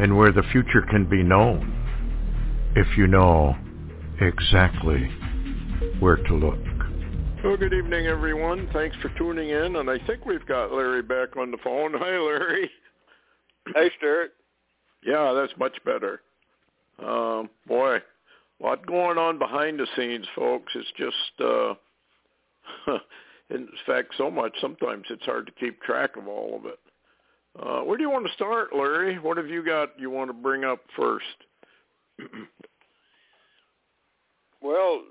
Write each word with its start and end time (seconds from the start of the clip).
and 0.00 0.16
where 0.16 0.32
the 0.32 0.42
future 0.50 0.80
can 0.80 1.04
be 1.04 1.22
known 1.22 1.76
if 2.74 2.86
you 2.96 3.06
know 3.06 3.54
exactly 4.20 5.10
where 5.98 6.16
to 6.16 6.34
look. 6.34 6.58
Well, 7.44 7.58
good 7.58 7.74
evening, 7.74 8.06
everyone. 8.06 8.68
Thanks 8.72 8.96
for 9.02 9.10
tuning 9.18 9.50
in, 9.50 9.76
and 9.76 9.90
I 9.90 9.98
think 10.06 10.24
we've 10.24 10.44
got 10.46 10.72
Larry 10.72 11.02
back 11.02 11.36
on 11.36 11.50
the 11.50 11.58
phone. 11.62 11.92
Hi, 11.98 12.18
Larry. 12.18 12.70
Hey, 13.74 13.90
Stewart. 13.98 14.32
Yeah, 15.04 15.32
that's 15.34 15.52
much 15.58 15.76
better. 15.84 16.22
Um, 16.98 17.50
boy, 17.66 17.96
a 17.96 18.62
lot 18.62 18.86
going 18.86 19.18
on 19.18 19.38
behind 19.38 19.80
the 19.80 19.86
scenes, 19.96 20.26
folks. 20.34 20.72
It's 20.74 20.92
just, 20.96 21.40
uh, 21.40 22.94
in 23.50 23.68
fact, 23.86 24.14
so 24.16 24.30
much 24.30 24.52
sometimes 24.60 25.04
it's 25.10 25.24
hard 25.24 25.46
to 25.46 25.52
keep 25.52 25.82
track 25.82 26.16
of 26.16 26.26
all 26.26 26.56
of 26.56 26.64
it. 26.66 26.78
Uh, 27.58 27.80
where 27.80 27.96
do 27.96 28.02
you 28.02 28.10
want 28.10 28.26
to 28.26 28.32
start, 28.32 28.68
Larry? 28.74 29.18
What 29.18 29.36
have 29.36 29.48
you 29.48 29.64
got 29.64 29.98
you 29.98 30.10
want 30.10 30.30
to 30.30 30.34
bring 30.34 30.64
up 30.64 30.80
first? 30.96 31.24
well, 34.62 35.02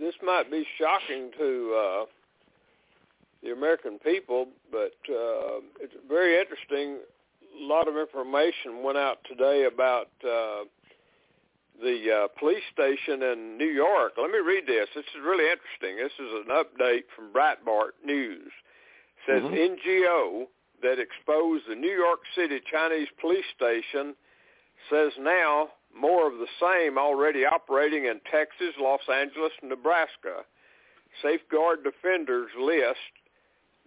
this 0.00 0.14
might 0.22 0.50
be 0.50 0.66
shocking 0.78 1.30
to 1.38 1.74
uh, 1.74 2.04
the 3.42 3.52
American 3.52 3.98
people, 3.98 4.48
but 4.72 4.94
uh, 5.10 5.60
it's 5.80 5.94
very 6.08 6.40
interesting. 6.40 6.98
A 7.60 7.64
lot 7.64 7.86
of 7.86 7.96
information 7.96 8.82
went 8.82 8.96
out 8.98 9.18
today 9.28 9.66
about 9.70 10.08
uh, 10.26 10.64
the 11.80 12.24
uh, 12.24 12.28
police 12.38 12.62
station 12.72 13.22
in 13.22 13.58
New 13.58 13.68
York. 13.68 14.12
Let 14.16 14.30
me 14.30 14.38
read 14.38 14.66
this. 14.66 14.88
This 14.94 15.04
is 15.04 15.20
really 15.22 15.50
interesting. 15.50 15.96
This 15.96 16.12
is 16.18 16.46
an 16.46 16.50
update 16.50 17.04
from 17.14 17.32
Breitbart 17.32 17.92
News. 18.04 18.50
It 19.26 19.26
says 19.26 19.42
mm-hmm. 19.42 19.54
NGO 19.54 20.46
that 20.82 20.98
exposed 20.98 21.64
the 21.68 21.74
New 21.74 21.90
York 21.90 22.20
City 22.34 22.60
Chinese 22.70 23.08
police 23.20 23.44
station 23.56 24.14
says 24.90 25.12
now 25.18 25.68
more 25.96 26.26
of 26.26 26.38
the 26.38 26.48
same 26.60 26.98
already 26.98 27.44
operating 27.44 28.06
in 28.06 28.20
Texas, 28.30 28.74
Los 28.80 29.00
Angeles, 29.12 29.52
and 29.60 29.70
Nebraska. 29.70 30.44
Safeguard 31.22 31.84
Defenders 31.84 32.50
list 32.58 32.98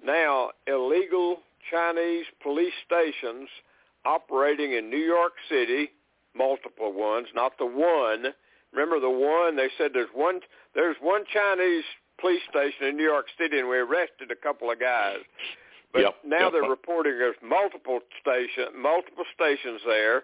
now 0.03 0.51
illegal 0.67 1.39
Chinese 1.69 2.25
police 2.41 2.73
stations 2.85 3.49
operating 4.05 4.73
in 4.73 4.89
New 4.89 4.97
York 4.97 5.33
City, 5.49 5.91
multiple 6.33 6.93
ones, 6.93 7.27
not 7.35 7.57
the 7.57 7.65
one. 7.65 8.33
Remember 8.71 8.99
the 8.99 9.09
one? 9.09 9.55
They 9.57 9.69
said 9.77 9.91
there's 9.93 10.09
one. 10.13 10.39
There's 10.73 10.95
one 11.01 11.23
Chinese 11.33 11.83
police 12.19 12.41
station 12.49 12.87
in 12.87 12.97
New 12.97 13.03
York 13.03 13.25
City, 13.37 13.59
and 13.59 13.67
we 13.67 13.77
arrested 13.77 14.31
a 14.31 14.35
couple 14.35 14.71
of 14.71 14.79
guys. 14.79 15.19
But 15.93 16.01
yep, 16.01 16.15
now 16.25 16.49
yep. 16.49 16.51
they're 16.53 16.69
reporting 16.69 17.17
there's 17.17 17.39
multiple 17.41 17.99
station, 18.21 18.75
multiple 18.75 19.23
stations 19.33 19.81
there, 19.85 20.23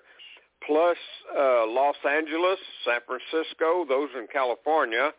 plus 0.65 0.97
uh, 1.31 1.65
Los 1.67 1.95
Angeles, 2.07 2.59
San 2.85 2.99
Francisco, 3.07 3.85
those 3.87 4.09
in 4.17 4.27
California, 4.31 5.11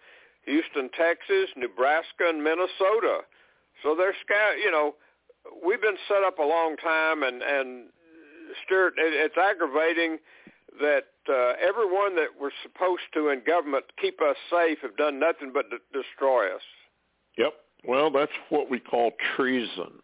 Houston, 0.45 0.91
Texas, 0.97 1.49
Nebraska, 1.57 2.29
and 2.29 2.43
Minnesota. 2.43 3.25
So 3.83 3.95
they're. 3.97 4.15
You 4.63 4.71
know, 4.71 4.95
we've 5.65 5.81
been 5.81 5.99
set 6.09 6.23
up 6.25 6.39
a 6.39 6.45
long 6.45 6.77
time, 6.77 7.23
and 7.23 7.43
and 7.43 7.89
Stewart, 8.65 8.95
it, 8.99 9.13
it's 9.13 9.37
aggravating 9.37 10.19
that 10.81 11.09
uh, 11.29 11.53
everyone 11.61 12.17
that 12.17 12.29
we're 12.41 12.55
supposed 12.63 13.03
to 13.15 13.29
in 13.29 13.43
government 13.47 13.85
keep 14.01 14.21
us 14.21 14.37
safe 14.51 14.79
have 14.83 14.97
done 14.97 15.19
nothing 15.19 15.53
but 15.53 15.67
destroy 15.93 16.55
us. 16.55 16.63
Yep. 17.39 17.55
Well, 17.87 18.11
that's 18.11 18.33
what 18.49 18.71
we 18.71 18.81
call 18.81 19.13
treason. 19.37 20.01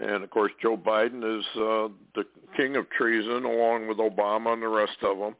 And 0.00 0.24
of 0.24 0.30
course, 0.30 0.52
Joe 0.60 0.76
Biden 0.76 1.38
is 1.38 1.44
uh, 1.56 1.88
the 2.14 2.24
king 2.56 2.76
of 2.76 2.88
treason, 2.90 3.44
along 3.44 3.88
with 3.88 3.98
Obama 3.98 4.54
and 4.54 4.62
the 4.62 4.68
rest 4.68 4.96
of 5.02 5.18
them. 5.18 5.36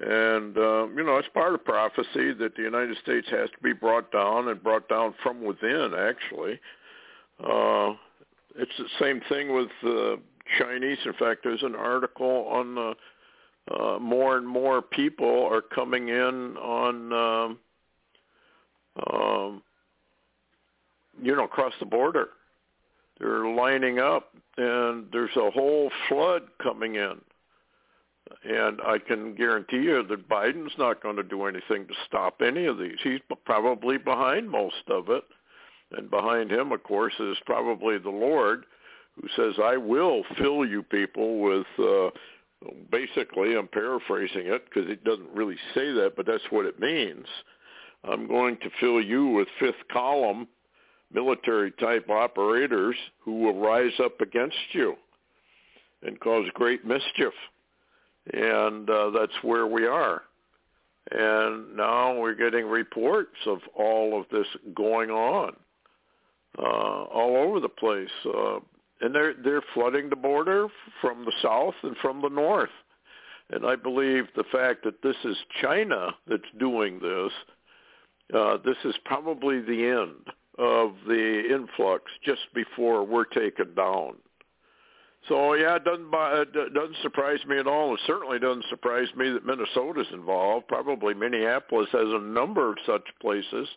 And 0.00 0.56
uh, 0.56 0.86
you 0.88 1.04
know, 1.04 1.16
it's 1.18 1.28
part 1.34 1.54
of 1.54 1.64
prophecy 1.64 2.32
that 2.34 2.52
the 2.56 2.62
United 2.62 2.96
States 3.02 3.26
has 3.30 3.50
to 3.50 3.62
be 3.62 3.72
brought 3.72 4.10
down 4.12 4.48
and 4.48 4.62
brought 4.62 4.88
down 4.88 5.14
from 5.22 5.42
within. 5.42 5.92
Actually, 5.98 6.60
uh, 7.42 7.94
it's 8.56 8.76
the 8.78 8.88
same 8.98 9.20
thing 9.28 9.54
with 9.54 9.68
the 9.82 10.18
Chinese. 10.58 10.98
In 11.04 11.12
fact, 11.14 11.40
there's 11.44 11.62
an 11.62 11.74
article 11.74 12.46
on 12.50 12.74
the 12.74 12.94
uh, 13.70 13.98
more 13.98 14.36
and 14.36 14.48
more 14.48 14.82
people 14.82 15.48
are 15.50 15.60
coming 15.60 16.08
in 16.08 16.56
on, 16.56 17.12
um, 17.12 17.58
um, 19.12 19.62
you 21.22 21.36
know, 21.36 21.44
across 21.44 21.72
the 21.78 21.86
border. 21.86 22.30
They're 23.20 23.46
lining 23.46 23.98
up, 23.98 24.34
and 24.56 25.06
there's 25.12 25.36
a 25.36 25.50
whole 25.50 25.90
flood 26.08 26.42
coming 26.62 26.96
in. 26.96 27.20
And 28.44 28.80
I 28.80 28.98
can 28.98 29.34
guarantee 29.34 29.82
you 29.82 30.02
that 30.08 30.28
Biden's 30.28 30.78
not 30.78 31.02
going 31.02 31.16
to 31.16 31.22
do 31.22 31.44
anything 31.44 31.86
to 31.86 31.94
stop 32.06 32.40
any 32.40 32.66
of 32.66 32.78
these. 32.78 32.96
He's 33.02 33.20
probably 33.44 33.98
behind 33.98 34.48
most 34.48 34.88
of 34.88 35.10
it. 35.10 35.24
And 35.92 36.08
behind 36.08 36.50
him, 36.50 36.72
of 36.72 36.82
course, 36.84 37.14
is 37.18 37.36
probably 37.44 37.98
the 37.98 38.10
Lord 38.10 38.64
who 39.20 39.28
says, 39.36 39.54
I 39.62 39.76
will 39.76 40.22
fill 40.38 40.64
you 40.64 40.82
people 40.84 41.40
with 41.40 41.66
uh, 41.78 42.10
basically, 42.90 43.56
I'm 43.56 43.68
paraphrasing 43.68 44.46
it 44.46 44.64
because 44.66 44.90
it 44.90 45.04
doesn't 45.04 45.30
really 45.34 45.56
say 45.74 45.92
that, 45.92 46.12
but 46.16 46.26
that's 46.26 46.44
what 46.50 46.66
it 46.66 46.78
means. 46.78 47.26
I'm 48.04 48.28
going 48.28 48.56
to 48.58 48.70
fill 48.78 49.00
you 49.00 49.26
with 49.26 49.48
fifth 49.58 49.88
column 49.92 50.48
military 51.12 51.72
type 51.72 52.08
operators 52.08 52.96
who 53.20 53.40
will 53.40 53.58
rise 53.58 53.92
up 54.02 54.20
against 54.20 54.56
you 54.72 54.94
and 56.02 56.18
cause 56.20 56.46
great 56.54 56.84
mischief. 56.84 57.32
And 58.32 58.88
uh, 58.88 59.10
that's 59.10 59.42
where 59.42 59.66
we 59.66 59.86
are. 59.86 60.22
And 61.10 61.76
now 61.76 62.18
we're 62.18 62.34
getting 62.34 62.66
reports 62.66 63.36
of 63.46 63.58
all 63.74 64.20
of 64.20 64.26
this 64.30 64.46
going 64.74 65.10
on 65.10 65.56
uh, 66.58 66.62
all 66.62 67.36
over 67.36 67.60
the 67.60 67.68
place. 67.68 68.08
Uh, 68.24 68.60
and 69.00 69.14
they're 69.14 69.34
they're 69.42 69.62
flooding 69.74 70.10
the 70.10 70.16
border 70.16 70.68
from 71.00 71.24
the 71.24 71.32
south 71.42 71.74
and 71.82 71.96
from 72.02 72.20
the 72.20 72.28
north. 72.28 72.70
And 73.50 73.66
I 73.66 73.74
believe 73.74 74.26
the 74.36 74.44
fact 74.52 74.84
that 74.84 75.02
this 75.02 75.16
is 75.24 75.36
China 75.60 76.14
that's 76.28 76.42
doing 76.58 77.00
this, 77.00 77.32
uh, 78.32 78.58
this 78.64 78.76
is 78.84 78.94
probably 79.04 79.60
the 79.60 79.86
end 79.86 80.34
of 80.60 80.92
the 81.06 81.42
influx 81.50 82.04
just 82.24 82.42
before 82.54 83.04
we're 83.04 83.24
taken 83.24 83.74
down. 83.74 84.14
So 85.28 85.54
yeah, 85.54 85.76
it 85.76 85.84
doesn't 85.84 86.08
it 86.12 86.74
doesn't 86.74 86.96
surprise 87.02 87.38
me 87.46 87.58
at 87.58 87.66
all. 87.66 87.94
It 87.94 88.00
certainly 88.06 88.38
doesn't 88.38 88.64
surprise 88.70 89.08
me 89.16 89.30
that 89.30 89.44
Minnesota's 89.44 90.06
involved. 90.12 90.68
Probably 90.68 91.14
Minneapolis 91.14 91.88
has 91.92 92.08
a 92.08 92.20
number 92.20 92.70
of 92.70 92.78
such 92.86 93.06
places. 93.20 93.68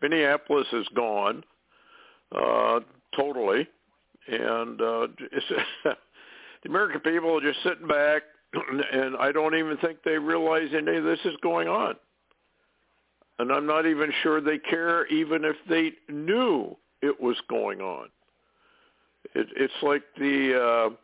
Minneapolis 0.00 0.66
is 0.72 0.86
gone 0.94 1.44
uh, 2.34 2.80
totally 3.16 3.68
and 4.26 4.80
uh, 4.80 5.06
it's, 5.32 5.46
the 5.84 6.68
American 6.68 7.00
people 7.00 7.36
are 7.36 7.40
just 7.40 7.62
sitting 7.62 7.86
back, 7.86 8.22
and 8.92 9.16
I 9.16 9.32
don't 9.32 9.54
even 9.54 9.76
think 9.78 9.98
they 10.04 10.18
realize 10.18 10.68
any 10.76 10.96
of 10.96 11.04
this 11.04 11.20
is 11.24 11.34
going 11.42 11.68
on. 11.68 11.96
And 13.38 13.50
I'm 13.52 13.66
not 13.66 13.86
even 13.86 14.12
sure 14.22 14.40
they 14.40 14.58
care, 14.58 15.06
even 15.06 15.44
if 15.44 15.56
they 15.68 15.92
knew 16.12 16.76
it 17.02 17.20
was 17.20 17.36
going 17.48 17.80
on. 17.80 18.08
It, 19.34 19.48
it's 19.56 19.72
like 19.82 20.02
the 20.18 20.90
uh, 20.92 20.94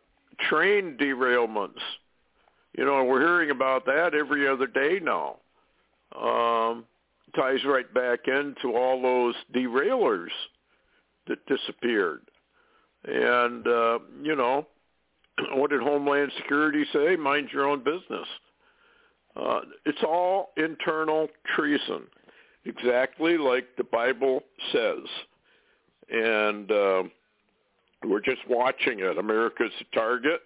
train 0.49 0.97
derailments. 0.99 1.81
You 2.77 2.85
know, 2.85 3.03
we're 3.03 3.19
hearing 3.19 3.51
about 3.51 3.85
that 3.85 4.13
every 4.13 4.47
other 4.47 4.67
day 4.67 4.99
now. 5.01 5.37
Um, 6.17 6.85
ties 7.35 7.63
right 7.65 7.91
back 7.93 8.27
into 8.27 8.75
all 8.75 9.01
those 9.01 9.35
derailers 9.53 10.31
that 11.27 11.45
disappeared. 11.47 12.21
And, 13.05 13.67
uh, 13.67 13.99
you 14.21 14.35
know, 14.35 14.67
what 15.53 15.69
did 15.69 15.81
Homeland 15.81 16.31
Security 16.37 16.85
say? 16.93 17.15
Mind 17.15 17.49
your 17.51 17.67
own 17.67 17.83
business. 17.83 18.27
Uh, 19.35 19.61
it's 19.85 20.03
all 20.03 20.51
internal 20.57 21.27
treason, 21.55 22.03
exactly 22.65 23.37
like 23.37 23.65
the 23.77 23.83
Bible 23.83 24.43
says. 24.71 25.03
And 26.09 26.71
uh, 26.71 27.03
we're 28.05 28.21
just 28.21 28.41
watching 28.49 28.99
it. 28.99 29.17
America's 29.17 29.71
the 29.79 29.85
target. 29.93 30.41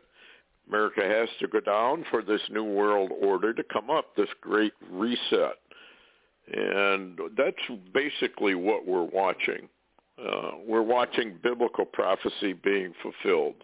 America 0.67 1.01
has 1.01 1.29
to 1.39 1.47
go 1.47 1.59
down 1.59 2.05
for 2.09 2.23
this 2.23 2.41
new 2.49 2.63
world 2.63 3.11
order 3.21 3.53
to 3.53 3.63
come 3.71 3.89
up, 3.89 4.15
this 4.15 4.29
great 4.41 4.73
reset. 4.91 5.57
And 6.51 7.19
that's 7.37 7.57
basically 7.93 8.55
what 8.55 8.87
we're 8.87 9.03
watching. 9.03 9.67
Uh, 10.19 10.51
we're 10.65 10.81
watching 10.81 11.37
biblical 11.43 11.85
prophecy 11.85 12.53
being 12.53 12.93
fulfilled. 13.01 13.55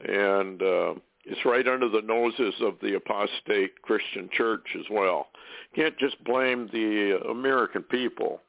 And 0.00 0.62
uh, 0.62 0.94
it's 1.24 1.44
right 1.44 1.66
under 1.68 1.88
the 1.88 2.02
noses 2.02 2.54
of 2.60 2.74
the 2.82 2.94
apostate 2.94 3.80
Christian 3.82 4.28
church 4.32 4.66
as 4.78 4.84
well. 4.90 5.28
Can't 5.74 5.96
just 5.98 6.22
blame 6.24 6.68
the 6.72 7.20
American 7.30 7.82
people. 7.82 8.40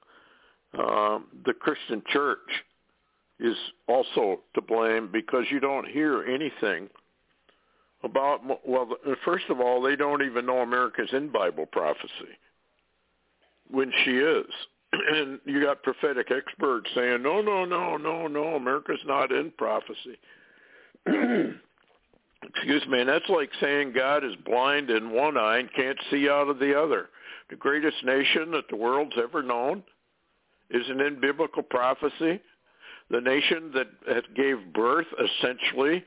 Uh, 0.77 1.19
the 1.45 1.53
Christian 1.53 2.01
church 2.07 2.39
is 3.39 3.55
also 3.87 4.39
to 4.55 4.61
blame 4.61 5.09
because 5.11 5.45
you 5.51 5.59
don't 5.59 5.87
hear 5.87 6.23
anything 6.23 6.89
about, 8.03 8.41
well, 8.67 8.89
first 9.23 9.45
of 9.49 9.59
all, 9.59 9.81
they 9.81 9.95
don't 9.95 10.23
even 10.23 10.45
know 10.45 10.59
America's 10.59 11.09
in 11.13 11.29
Bible 11.29 11.65
prophecy 11.65 12.37
when 13.69 13.91
she 14.03 14.11
is. 14.11 14.45
And 14.93 15.39
you 15.45 15.59
got 15.59 15.81
prophetic 15.81 16.29
experts 16.29 16.87
saying, 16.93 17.23
no, 17.23 17.41
no, 17.41 17.65
no, 17.65 17.97
no, 17.97 18.27
no, 18.27 18.55
America's 18.55 18.99
not 19.07 19.31
in 19.31 19.51
prophecy. 19.57 20.19
Excuse 22.49 22.85
me, 22.87 22.99
and 22.99 23.09
that's 23.09 23.29
like 23.29 23.49
saying 23.61 23.93
God 23.93 24.23
is 24.23 24.35
blind 24.45 24.89
in 24.89 25.11
one 25.11 25.37
eye 25.37 25.59
and 25.59 25.73
can't 25.73 25.97
see 26.11 26.29
out 26.29 26.49
of 26.49 26.59
the 26.59 26.77
other. 26.79 27.09
The 27.49 27.55
greatest 27.55 28.03
nation 28.03 28.51
that 28.51 28.67
the 28.69 28.75
world's 28.75 29.15
ever 29.17 29.41
known 29.43 29.83
isn't 30.69 31.01
in 31.01 31.19
biblical 31.19 31.63
prophecy. 31.63 32.41
The 33.09 33.21
nation 33.21 33.71
that 33.73 34.35
gave 34.35 34.73
birth 34.73 35.07
essentially 35.19 36.03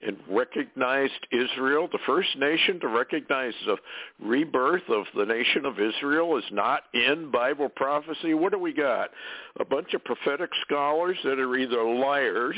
and 0.00 0.16
recognized 0.30 1.26
Israel. 1.32 1.88
The 1.90 1.98
first 2.06 2.28
nation 2.38 2.78
to 2.80 2.88
recognize 2.88 3.52
the 3.66 3.76
rebirth 4.24 4.88
of 4.88 5.04
the 5.16 5.26
nation 5.26 5.66
of 5.66 5.80
Israel 5.80 6.36
is 6.38 6.44
not 6.52 6.84
in 6.94 7.30
Bible 7.32 7.68
prophecy. 7.68 8.34
What 8.34 8.52
do 8.52 8.58
we 8.58 8.72
got? 8.72 9.10
A 9.58 9.64
bunch 9.64 9.94
of 9.94 10.04
prophetic 10.04 10.50
scholars 10.64 11.18
that 11.24 11.40
are 11.40 11.56
either 11.56 11.82
liars 11.82 12.56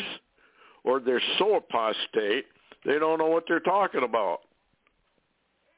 or 0.84 1.00
they're 1.00 1.22
so 1.38 1.56
apostate 1.56 2.44
they 2.84 2.98
don't 2.98 3.18
know 3.18 3.26
what 3.26 3.44
they're 3.48 3.60
talking 3.60 4.02
about. 4.02 4.40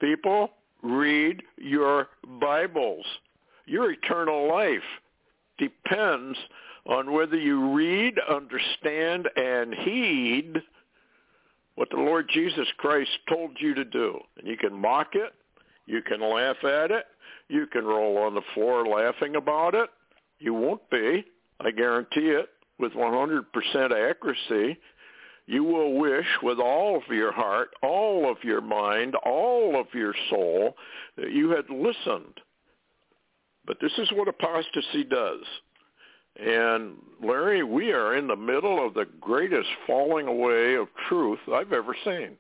People, 0.01 0.51
read 0.83 1.43
your 1.57 2.09
Bibles. 2.41 3.05
Your 3.67 3.93
eternal 3.93 4.49
life 4.49 4.83
depends 5.59 6.39
on 6.87 7.13
whether 7.13 7.37
you 7.37 7.73
read, 7.73 8.19
understand, 8.29 9.29
and 9.37 9.75
heed 9.75 10.63
what 11.77 11.89
the 11.91 11.97
Lord 11.97 12.29
Jesus 12.33 12.69
Christ 12.77 13.11
told 13.29 13.53
you 13.61 13.75
to 13.75 13.85
do. 13.85 14.19
And 14.37 14.47
you 14.47 14.57
can 14.57 14.75
mock 14.75 15.15
it. 15.15 15.33
You 15.87 16.03
can 16.03 16.21
laugh 16.21 16.63
at 16.65 16.91
it. 16.91 17.07
You 17.49 17.67
can 17.67 17.85
roll 17.85 18.19
on 18.19 18.35
the 18.35 18.43
floor 18.55 18.87
laughing 18.87 19.37
about 19.37 19.75
it. 19.75 19.89
You 20.39 20.55
won't 20.55 20.89
be, 20.91 21.25
I 21.61 21.71
guarantee 21.71 22.31
it, 22.31 22.49
with 22.79 22.93
100% 22.93 23.43
accuracy. 24.11 24.79
You 25.47 25.65
will 25.65 25.95
wish 25.99 26.27
with 26.43 26.59
all 26.59 26.97
of 26.97 27.03
your 27.15 27.33
heart, 27.33 27.71
all 27.83 28.31
of 28.31 28.39
your 28.45 28.61
mind, 28.61 29.15
all 29.17 29.79
of 29.79 29.87
your 29.93 30.15
soul 30.31 30.77
that 31.17 31.33
you 31.33 31.51
had 31.51 31.69
listened. 31.69 32.41
But 33.67 33.79
this 33.81 33.93
is 33.99 34.11
what 34.13 34.29
apostasy 34.29 35.05
does. 35.05 35.41
And 36.37 36.95
Larry, 37.23 37.63
we 37.63 37.93
are 37.93 38.17
in 38.17 38.27
the 38.27 38.37
middle 38.37 38.85
of 38.85 38.95
the 38.95 39.07
greatest 39.21 39.69
falling 39.87 40.27
away 40.27 40.75
of 40.75 40.89
truth 41.09 41.41
I've 41.53 41.73
ever 41.73 41.95
seen. 42.05 42.37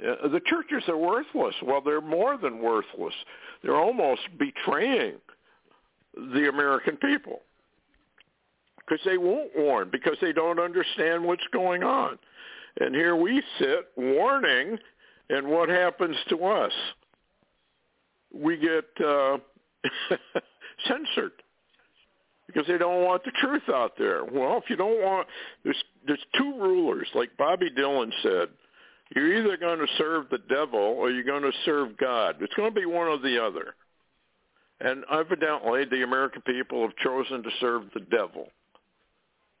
Uh, 0.00 0.28
the 0.28 0.40
churches 0.46 0.88
are 0.88 0.96
worthless. 0.96 1.54
Well, 1.62 1.80
they're 1.80 2.00
more 2.00 2.36
than 2.36 2.60
worthless. 2.60 3.14
They're 3.62 3.76
almost 3.76 4.22
betraying 4.38 5.16
the 6.14 6.48
American 6.48 6.96
people 6.96 7.40
because 8.90 9.04
they 9.04 9.18
won't 9.18 9.50
warn 9.56 9.88
because 9.90 10.16
they 10.20 10.32
don't 10.32 10.58
understand 10.58 11.24
what's 11.24 11.46
going 11.52 11.82
on. 11.82 12.18
And 12.80 12.94
here 12.94 13.16
we 13.16 13.42
sit 13.58 13.86
warning, 13.96 14.78
and 15.28 15.46
what 15.46 15.68
happens 15.68 16.16
to 16.28 16.44
us? 16.44 16.72
We 18.32 18.56
get 18.56 18.84
uh, 19.04 19.38
censored 20.88 21.32
because 22.46 22.66
they 22.66 22.78
don't 22.78 23.04
want 23.04 23.24
the 23.24 23.32
truth 23.40 23.62
out 23.72 23.92
there. 23.98 24.24
Well, 24.24 24.58
if 24.58 24.68
you 24.68 24.76
don't 24.76 25.02
want, 25.02 25.26
there's 25.64 25.82
there's 26.06 26.24
two 26.36 26.54
rulers, 26.58 27.08
like 27.14 27.36
Bobby 27.36 27.70
Dylan 27.70 28.10
said. 28.22 28.48
You're 29.14 29.38
either 29.38 29.56
going 29.56 29.80
to 29.80 29.88
serve 29.98 30.26
the 30.30 30.38
devil 30.38 30.78
or 30.78 31.10
you're 31.10 31.24
going 31.24 31.42
to 31.42 31.50
serve 31.64 31.96
God. 31.96 32.36
It's 32.40 32.54
going 32.54 32.72
to 32.72 32.80
be 32.80 32.86
one 32.86 33.08
or 33.08 33.18
the 33.18 33.44
other. 33.44 33.74
And 34.80 35.04
evidently, 35.12 35.84
the 35.84 36.04
American 36.04 36.42
people 36.42 36.82
have 36.82 36.94
chosen 36.96 37.42
to 37.42 37.50
serve 37.58 37.82
the 37.92 38.00
devil. 38.00 38.50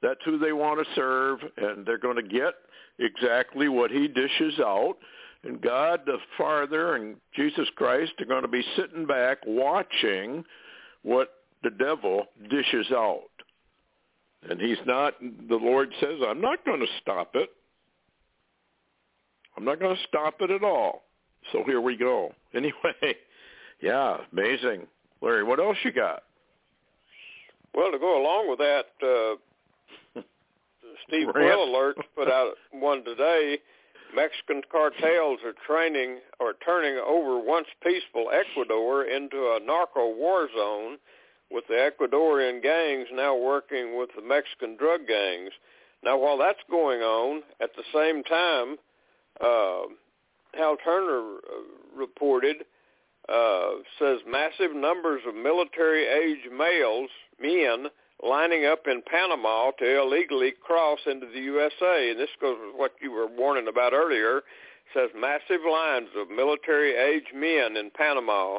That's 0.02 0.20
who 0.24 0.38
they 0.38 0.52
want 0.52 0.80
to 0.80 0.94
serve, 0.94 1.40
and 1.56 1.84
they're 1.84 1.98
going 1.98 2.16
to 2.16 2.22
get 2.22 2.54
exactly 2.98 3.68
what 3.68 3.90
he 3.90 4.08
dishes 4.08 4.58
out. 4.60 4.96
And 5.42 5.60
God 5.60 6.00
the 6.04 6.18
Father 6.36 6.96
and 6.96 7.16
Jesus 7.34 7.68
Christ 7.76 8.12
are 8.20 8.26
going 8.26 8.42
to 8.42 8.48
be 8.48 8.64
sitting 8.76 9.06
back 9.06 9.38
watching 9.46 10.44
what 11.02 11.30
the 11.62 11.70
devil 11.70 12.26
dishes 12.48 12.86
out. 12.92 13.22
And 14.48 14.60
he's 14.60 14.78
not, 14.86 15.14
the 15.20 15.56
Lord 15.56 15.90
says, 16.00 16.18
I'm 16.26 16.40
not 16.40 16.64
going 16.64 16.80
to 16.80 16.86
stop 17.00 17.30
it. 17.34 17.50
I'm 19.56 19.64
not 19.64 19.80
going 19.80 19.96
to 19.96 20.02
stop 20.08 20.36
it 20.40 20.50
at 20.50 20.64
all. 20.64 21.02
So 21.52 21.62
here 21.64 21.80
we 21.80 21.96
go. 21.96 22.32
Anyway, 22.52 23.14
yeah, 23.80 24.16
amazing. 24.32 24.88
Larry, 25.22 25.44
what 25.44 25.60
else 25.60 25.76
you 25.84 25.92
got? 25.92 26.24
Well, 27.72 27.92
to 27.92 27.98
go 28.00 28.20
along 28.20 28.50
with 28.50 28.58
that, 28.58 28.86
uh, 29.00 29.36
Steve 31.06 31.28
Quayle 31.32 31.64
Alert 31.64 31.96
put 32.14 32.28
out 32.28 32.54
one 32.72 33.04
today. 33.04 33.58
Mexican 34.14 34.62
cartels 34.70 35.38
are 35.44 35.54
training 35.66 36.18
or 36.40 36.54
turning 36.64 36.96
over 36.96 37.38
once 37.38 37.68
peaceful 37.82 38.30
Ecuador 38.32 39.04
into 39.04 39.36
a 39.36 39.60
narco 39.64 40.12
war 40.14 40.48
zone 40.56 40.98
with 41.50 41.64
the 41.68 41.74
Ecuadorian 41.74 42.62
gangs 42.62 43.08
now 43.12 43.36
working 43.36 43.98
with 43.98 44.10
the 44.16 44.22
Mexican 44.22 44.76
drug 44.76 45.06
gangs. 45.06 45.50
Now, 46.02 46.18
while 46.18 46.38
that's 46.38 46.60
going 46.70 47.00
on, 47.00 47.42
at 47.60 47.70
the 47.76 47.82
same 47.94 48.24
time, 48.24 48.76
uh, 49.40 49.82
Hal 50.54 50.76
Turner 50.82 51.36
uh, 51.36 51.96
reported 51.96 52.64
uh, 53.28 53.70
says 53.98 54.18
massive 54.26 54.74
numbers 54.74 55.22
of 55.26 55.34
military-age 55.34 56.50
males, 56.56 57.10
men, 57.40 57.86
lining 58.22 58.66
up 58.66 58.86
in 58.86 59.02
Panama 59.02 59.70
to 59.78 60.00
illegally 60.00 60.52
cross 60.60 61.00
into 61.06 61.26
the 61.26 61.40
USA. 61.40 62.10
And 62.10 62.18
this 62.18 62.30
goes 62.40 62.56
with 62.64 62.76
what 62.76 62.92
you 63.00 63.12
were 63.12 63.26
warning 63.26 63.68
about 63.68 63.92
earlier. 63.92 64.38
It 64.38 64.44
says 64.94 65.10
massive 65.16 65.64
lines 65.70 66.08
of 66.16 66.30
military-age 66.30 67.32
men 67.34 67.76
in 67.76 67.90
Panama, 67.90 68.58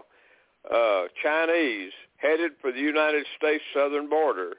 uh, 0.70 1.04
Chinese, 1.22 1.92
headed 2.18 2.52
for 2.62 2.72
the 2.72 2.80
United 2.80 3.26
States 3.38 3.64
southern 3.74 4.10
border. 4.10 4.54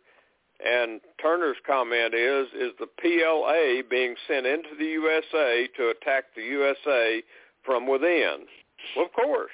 And 0.65 1.01
Turner's 1.21 1.57
comment 1.67 2.15
is, 2.15 2.47
is 2.55 2.73
the 2.79 2.87
PLA 2.87 3.83
being 3.89 4.15
sent 4.29 4.47
into 4.47 4.77
the 4.79 4.85
USA 4.85 5.69
to 5.77 5.89
attack 5.89 6.25
the 6.37 6.43
USA 6.43 7.23
from 7.65 7.89
within? 7.89 8.47
Well, 8.97 9.07
of 9.07 9.13
course. 9.13 9.51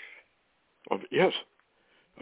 Well, 0.90 1.00
yes, 1.10 1.32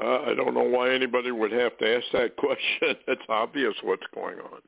uh, 0.02 0.22
I 0.26 0.34
don't 0.34 0.54
know 0.54 0.62
why 0.62 0.92
anybody 0.92 1.30
would 1.30 1.52
have 1.52 1.76
to 1.78 1.96
ask 1.96 2.04
that 2.12 2.36
question. 2.38 2.96
it's 3.08 3.22
obvious 3.28 3.74
what's 3.82 4.06
going 4.14 4.38
on. 4.38 4.60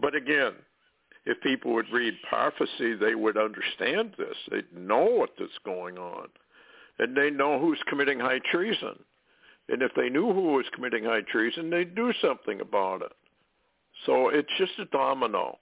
But 0.00 0.14
again, 0.14 0.54
if 1.24 1.40
people 1.42 1.72
would 1.74 1.90
read 1.92 2.14
prophecy, 2.28 2.94
they 2.94 3.14
would 3.14 3.36
understand 3.36 4.14
this. 4.18 4.36
They'd 4.50 4.72
know 4.76 5.04
what 5.04 5.30
is 5.38 5.50
going 5.64 5.98
on. 5.98 6.28
And 6.98 7.16
they 7.16 7.30
know 7.30 7.58
who's 7.58 7.80
committing 7.88 8.18
high 8.18 8.40
treason. 8.50 8.98
And 9.68 9.82
if 9.82 9.92
they 9.94 10.08
knew 10.08 10.32
who 10.32 10.54
was 10.54 10.66
committing 10.74 11.04
high 11.04 11.22
treason, 11.22 11.70
they'd 11.70 11.94
do 11.94 12.12
something 12.20 12.60
about 12.60 13.02
it. 13.02 13.12
So 14.06 14.28
it's 14.28 14.50
just 14.58 14.72
a 14.80 14.84
domino. 14.86 15.58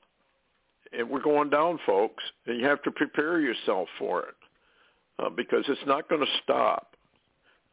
And 0.92 1.08
we're 1.08 1.20
going 1.20 1.50
down, 1.50 1.78
folks. 1.84 2.22
And 2.46 2.58
you 2.58 2.66
have 2.66 2.82
to 2.82 2.90
prepare 2.90 3.40
yourself 3.40 3.88
for 3.98 4.22
it 4.22 4.34
uh, 5.18 5.28
because 5.28 5.64
it's 5.68 5.86
not 5.86 6.08
going 6.08 6.22
to 6.22 6.32
stop 6.42 6.96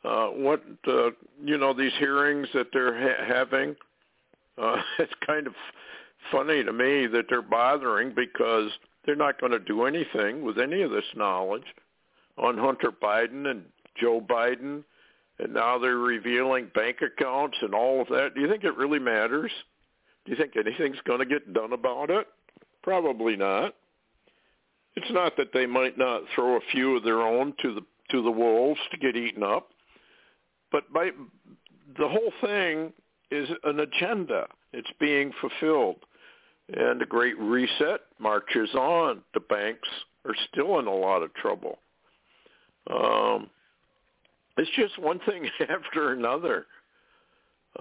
uh, 0.08 0.28
what 0.28 0.64
uh, 0.88 1.10
you 1.44 1.58
know 1.58 1.74
these 1.74 1.92
hearings 2.00 2.48
that 2.54 2.68
they're 2.72 2.98
ha- 2.98 3.26
having. 3.28 3.76
Uh, 4.58 4.78
it's 5.00 5.14
kind 5.26 5.48
of 5.48 5.54
funny 6.32 6.64
to 6.64 6.72
me 6.72 7.08
that 7.08 7.26
they're 7.30 7.42
bothering 7.42 8.14
because 8.16 8.72
they're 9.06 9.16
not 9.16 9.40
going 9.40 9.52
to 9.52 9.60
do 9.60 9.86
anything 9.86 10.44
with 10.44 10.58
any 10.58 10.82
of 10.82 10.92
this 10.92 11.06
knowledge 11.16 11.64
on 12.38 12.58
Hunter 12.58 12.92
Biden 12.92 13.48
and 13.48 13.64
Joe 14.00 14.22
Biden, 14.22 14.84
and 15.40 15.54
now 15.54 15.78
they're 15.78 15.98
revealing 15.98 16.72
bank 16.74 16.98
accounts 17.02 17.58
and 17.62 17.74
all 17.74 18.02
of 18.02 18.08
that. 18.10 18.36
Do 18.36 18.42
you 18.42 18.50
think 18.50 18.64
it 18.64 18.78
really 18.78 19.00
matters? 19.00 19.52
Do 20.26 20.32
you 20.32 20.38
think 20.38 20.54
anything's 20.56 21.00
going 21.06 21.20
to 21.20 21.26
get 21.26 21.54
done 21.54 21.74
about 21.74 22.10
it? 22.10 22.28
Probably 22.84 23.36
not. 23.36 23.74
It's 24.96 25.12
not 25.12 25.38
that 25.38 25.54
they 25.54 25.66
might 25.66 25.98
not 25.98 26.24
throw 26.34 26.56
a 26.56 26.62
few 26.72 26.96
of 26.96 27.04
their 27.04 27.22
own 27.22 27.54
to 27.62 27.74
the 27.74 27.82
to 28.10 28.24
the 28.24 28.32
wolves 28.32 28.80
to 28.92 28.98
get 28.98 29.18
eaten 29.18 29.44
up, 29.44 29.70
but 30.72 30.92
by 30.94 31.12
the 31.98 32.08
whole 32.08 32.34
thing 32.42 32.94
is 33.32 33.50
an 33.64 33.80
agenda. 33.80 34.48
It's 34.74 34.90
being 35.00 35.32
fulfilled. 35.42 35.98
And 36.76 37.00
the 37.00 37.06
Great 37.06 37.38
Reset 37.40 38.02
marches 38.20 38.70
on. 38.76 39.22
The 39.34 39.40
banks 39.40 39.88
are 40.26 40.36
still 40.52 40.80
in 40.80 40.88
a 40.88 40.94
lot 40.94 41.24
of 41.24 41.34
trouble. 41.36 41.80
Um, 42.92 43.50
it's 44.58 44.70
just 44.76 45.00
one 45.00 45.20
thing 45.20 45.50
after 45.70 46.14
another. 46.14 46.66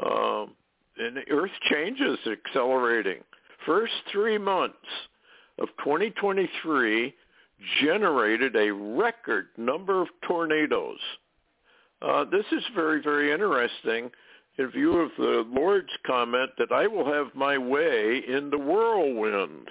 Um, 0.04 0.52
and 0.98 1.16
the 1.16 1.28
earth 1.30 1.50
changes 1.70 2.18
accelerating. 2.26 3.18
First 3.64 3.92
three 4.12 4.38
months 4.38 4.76
of 5.58 5.68
2023 5.84 7.14
generated 7.82 8.54
a 8.56 8.72
record 8.72 9.48
number 9.56 10.02
of 10.02 10.08
tornadoes. 10.26 10.98
Uh, 12.02 12.24
this 12.24 12.44
is 12.52 12.62
very, 12.74 13.02
very 13.02 13.32
interesting 13.32 14.10
in 14.58 14.70
view 14.70 14.98
of 15.00 15.10
the 15.18 15.46
Lord's 15.48 15.92
comment 16.06 16.50
that 16.58 16.72
I 16.72 16.86
will 16.86 17.06
have 17.06 17.34
my 17.34 17.58
way 17.58 18.22
in 18.26 18.50
the 18.50 18.58
whirlwind. 18.58 19.70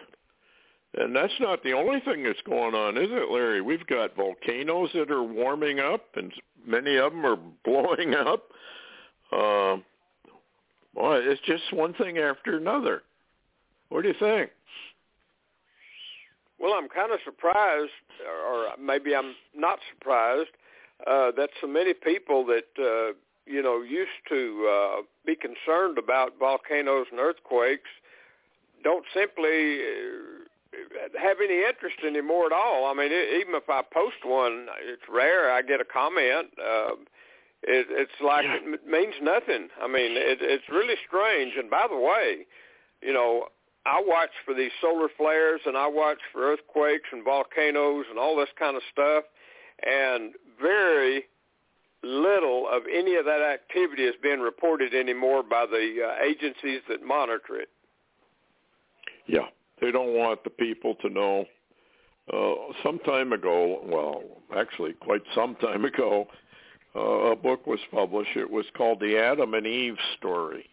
And 0.97 1.15
that's 1.15 1.33
not 1.39 1.61
the 1.63 1.73
only 1.73 1.99
thing 2.01 2.23
that's 2.23 2.41
going 2.47 2.73
on, 2.73 2.97
is 2.97 3.09
it, 3.11 3.31
Larry? 3.31 3.61
We've 3.61 3.85
got 3.87 4.15
volcanoes 4.15 4.89
that 4.93 5.11
are 5.11 5.23
warming 5.23 5.79
up, 5.79 6.05
and 6.15 6.31
many 6.65 6.95
of 6.97 7.11
them 7.11 7.25
are 7.25 7.37
blowing 7.65 8.15
up. 8.15 8.43
Uh, 9.31 9.77
boy, 10.93 11.17
it's 11.17 11.41
just 11.41 11.73
one 11.73 11.93
thing 11.95 12.17
after 12.17 12.57
another. 12.57 13.03
What 13.89 14.03
do 14.03 14.07
you 14.07 14.15
think? 14.19 14.51
Well, 16.59 16.73
I'm 16.73 16.87
kind 16.87 17.11
of 17.11 17.19
surprised, 17.25 17.91
or 18.47 18.67
maybe 18.79 19.13
I'm 19.13 19.35
not 19.53 19.79
surprised, 19.93 20.49
uh, 21.05 21.31
that 21.37 21.49
so 21.61 21.67
many 21.67 21.93
people 21.93 22.45
that 22.45 22.69
uh, 22.79 23.13
you 23.45 23.61
know 23.61 23.81
used 23.81 24.23
to 24.29 24.67
uh, 24.69 25.01
be 25.25 25.35
concerned 25.35 25.97
about 25.97 26.39
volcanoes 26.39 27.07
and 27.11 27.19
earthquakes 27.19 27.89
don't 28.83 29.05
simply 29.13 29.79
uh, 29.81 31.19
have 31.19 31.37
any 31.43 31.63
interest 31.63 31.97
anymore 32.05 32.45
at 32.45 32.51
all. 32.51 32.85
I 32.85 32.93
mean, 32.93 33.11
it, 33.11 33.41
even 33.41 33.55
if 33.55 33.69
I 33.69 33.81
post 33.81 34.23
one, 34.23 34.67
it's 34.81 35.03
rare 35.09 35.51
I 35.51 35.61
get 35.61 35.81
a 35.81 35.85
comment. 35.85 36.49
Uh, 36.59 36.95
it, 37.63 37.87
it's 37.89 38.21
like 38.23 38.45
yeah. 38.45 38.73
it 38.73 38.87
means 38.87 39.15
nothing. 39.21 39.69
I 39.81 39.87
mean, 39.87 40.13
it, 40.13 40.39
it's 40.41 40.69
really 40.69 40.95
strange. 41.07 41.53
And 41.57 41.69
by 41.69 41.87
the 41.89 41.97
way, 41.97 42.45
you 43.01 43.13
know, 43.13 43.47
I 43.85 44.01
watch 44.05 44.31
for 44.45 44.53
these 44.53 44.71
solar 44.81 45.09
flares 45.15 45.61
and 45.65 45.77
I 45.77 45.87
watch 45.87 46.19
for 46.31 46.51
earthquakes 46.51 47.09
and 47.11 47.23
volcanoes 47.23 48.05
and 48.09 48.17
all 48.17 48.35
this 48.35 48.49
kind 48.57 48.75
of 48.75 48.81
stuff, 48.91 49.25
and 49.83 50.33
very 50.61 51.25
little 52.03 52.67
of 52.71 52.83
any 52.93 53.15
of 53.15 53.25
that 53.25 53.41
activity 53.41 54.03
is 54.03 54.15
being 54.21 54.39
reported 54.39 54.93
anymore 54.93 55.43
by 55.43 55.65
the 55.65 55.97
uh, 56.03 56.23
agencies 56.23 56.81
that 56.87 57.03
monitor 57.03 57.59
it. 57.59 57.69
Yeah, 59.27 59.47
they 59.81 59.91
don't 59.91 60.13
want 60.13 60.43
the 60.43 60.51
people 60.51 60.95
to 61.01 61.09
know. 61.09 61.45
Uh, 62.31 62.73
some 62.83 62.99
time 62.99 63.33
ago, 63.33 63.81
well, 63.85 64.23
actually 64.55 64.93
quite 64.93 65.21
some 65.33 65.55
time 65.55 65.85
ago, 65.85 66.27
uh, 66.95 66.99
a 67.31 67.35
book 67.35 67.67
was 67.67 67.79
published. 67.91 68.35
It 68.35 68.49
was 68.49 68.65
called 68.77 68.99
The 68.99 69.17
Adam 69.17 69.53
and 69.53 69.67
Eve 69.67 69.97
Story. 70.17 70.65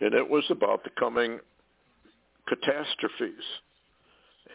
And 0.00 0.14
it 0.14 0.28
was 0.28 0.44
about 0.50 0.84
the 0.84 0.90
coming 0.98 1.40
catastrophes. 2.46 3.44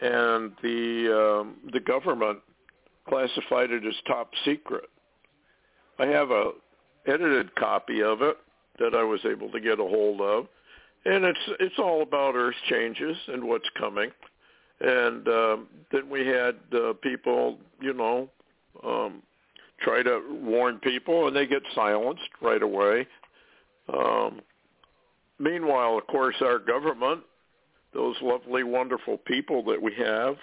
And 0.00 0.52
the 0.62 1.40
um, 1.42 1.56
the 1.72 1.80
government 1.80 2.38
classified 3.08 3.70
it 3.70 3.84
as 3.86 3.94
top 4.06 4.30
secret. 4.44 4.88
I 5.98 6.06
have 6.06 6.30
a 6.30 6.52
edited 7.06 7.54
copy 7.56 8.02
of 8.02 8.22
it 8.22 8.36
that 8.78 8.94
I 8.94 9.02
was 9.02 9.20
able 9.24 9.50
to 9.50 9.60
get 9.60 9.80
a 9.80 9.84
hold 9.84 10.20
of, 10.20 10.46
and 11.04 11.24
it's 11.24 11.40
it's 11.60 11.78
all 11.78 12.02
about 12.02 12.34
Earth 12.34 12.54
changes 12.68 13.16
and 13.28 13.44
what's 13.44 13.68
coming. 13.78 14.10
And 14.80 15.28
um, 15.28 15.66
then 15.92 16.08
we 16.10 16.26
had 16.26 16.56
uh, 16.74 16.94
people, 17.02 17.58
you 17.80 17.92
know, 17.92 18.28
um, 18.84 19.22
try 19.80 20.02
to 20.02 20.20
warn 20.42 20.78
people, 20.78 21.28
and 21.28 21.36
they 21.36 21.46
get 21.46 21.62
silenced 21.74 22.22
right 22.40 22.62
away. 22.62 23.06
Um, 23.92 24.40
meanwhile, 25.38 25.98
of 25.98 26.06
course, 26.06 26.36
our 26.40 26.58
government, 26.58 27.20
those 27.94 28.16
lovely, 28.22 28.64
wonderful 28.64 29.18
people 29.18 29.62
that 29.64 29.80
we 29.80 29.92
have, 29.94 30.36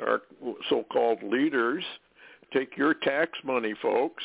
our 0.00 0.22
so-called 0.68 1.22
leaders, 1.22 1.84
take 2.52 2.76
your 2.76 2.94
tax 2.94 3.32
money, 3.44 3.74
folks, 3.80 4.22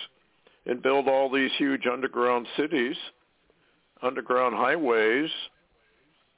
and 0.65 0.81
build 0.81 1.07
all 1.07 1.29
these 1.29 1.51
huge 1.57 1.85
underground 1.91 2.47
cities, 2.57 2.95
underground 4.01 4.55
highways, 4.55 5.29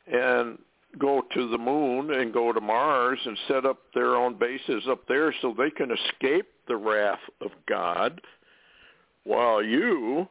and 0.07 0.57
go 0.97 1.21
to 1.33 1.49
the 1.49 1.57
moon 1.57 2.11
and 2.13 2.33
go 2.33 2.53
to 2.53 2.61
Mars 2.61 3.19
and 3.25 3.37
set 3.47 3.65
up 3.65 3.79
their 3.93 4.15
own 4.15 4.37
bases 4.37 4.83
up 4.89 5.07
there 5.07 5.33
so 5.41 5.53
they 5.57 5.69
can 5.69 5.91
escape 5.91 6.47
the 6.67 6.75
wrath 6.75 7.19
of 7.41 7.51
God 7.67 8.21
while 9.23 9.61
you 9.63 10.27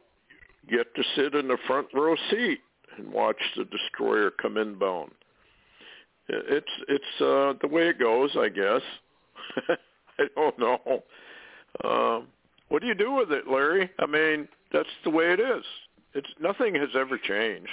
get 0.69 0.93
to 0.95 1.03
sit 1.15 1.35
in 1.35 1.47
the 1.47 1.57
front 1.67 1.87
row 1.93 2.15
seat 2.31 2.59
and 2.97 3.11
watch 3.11 3.37
the 3.55 3.65
destroyer 3.65 4.31
come 4.31 4.57
inbound. 4.57 5.11
It's 6.27 6.71
it's 6.87 7.21
uh, 7.21 7.53
the 7.61 7.67
way 7.67 7.89
it 7.89 7.99
goes, 7.99 8.31
I 8.37 8.49
guess. 8.49 8.81
I 10.19 10.25
don't 10.35 10.57
know. 10.57 11.03
Um, 11.83 12.27
what 12.69 12.81
do 12.81 12.87
you 12.87 12.95
do 12.95 13.11
with 13.13 13.31
it, 13.31 13.47
Larry? 13.47 13.89
I 13.99 14.05
mean, 14.05 14.47
that's 14.71 14.89
the 15.03 15.09
way 15.09 15.31
it 15.31 15.39
is. 15.39 15.63
It's 16.13 16.29
nothing 16.39 16.73
has 16.75 16.89
ever 16.95 17.17
changed. 17.17 17.69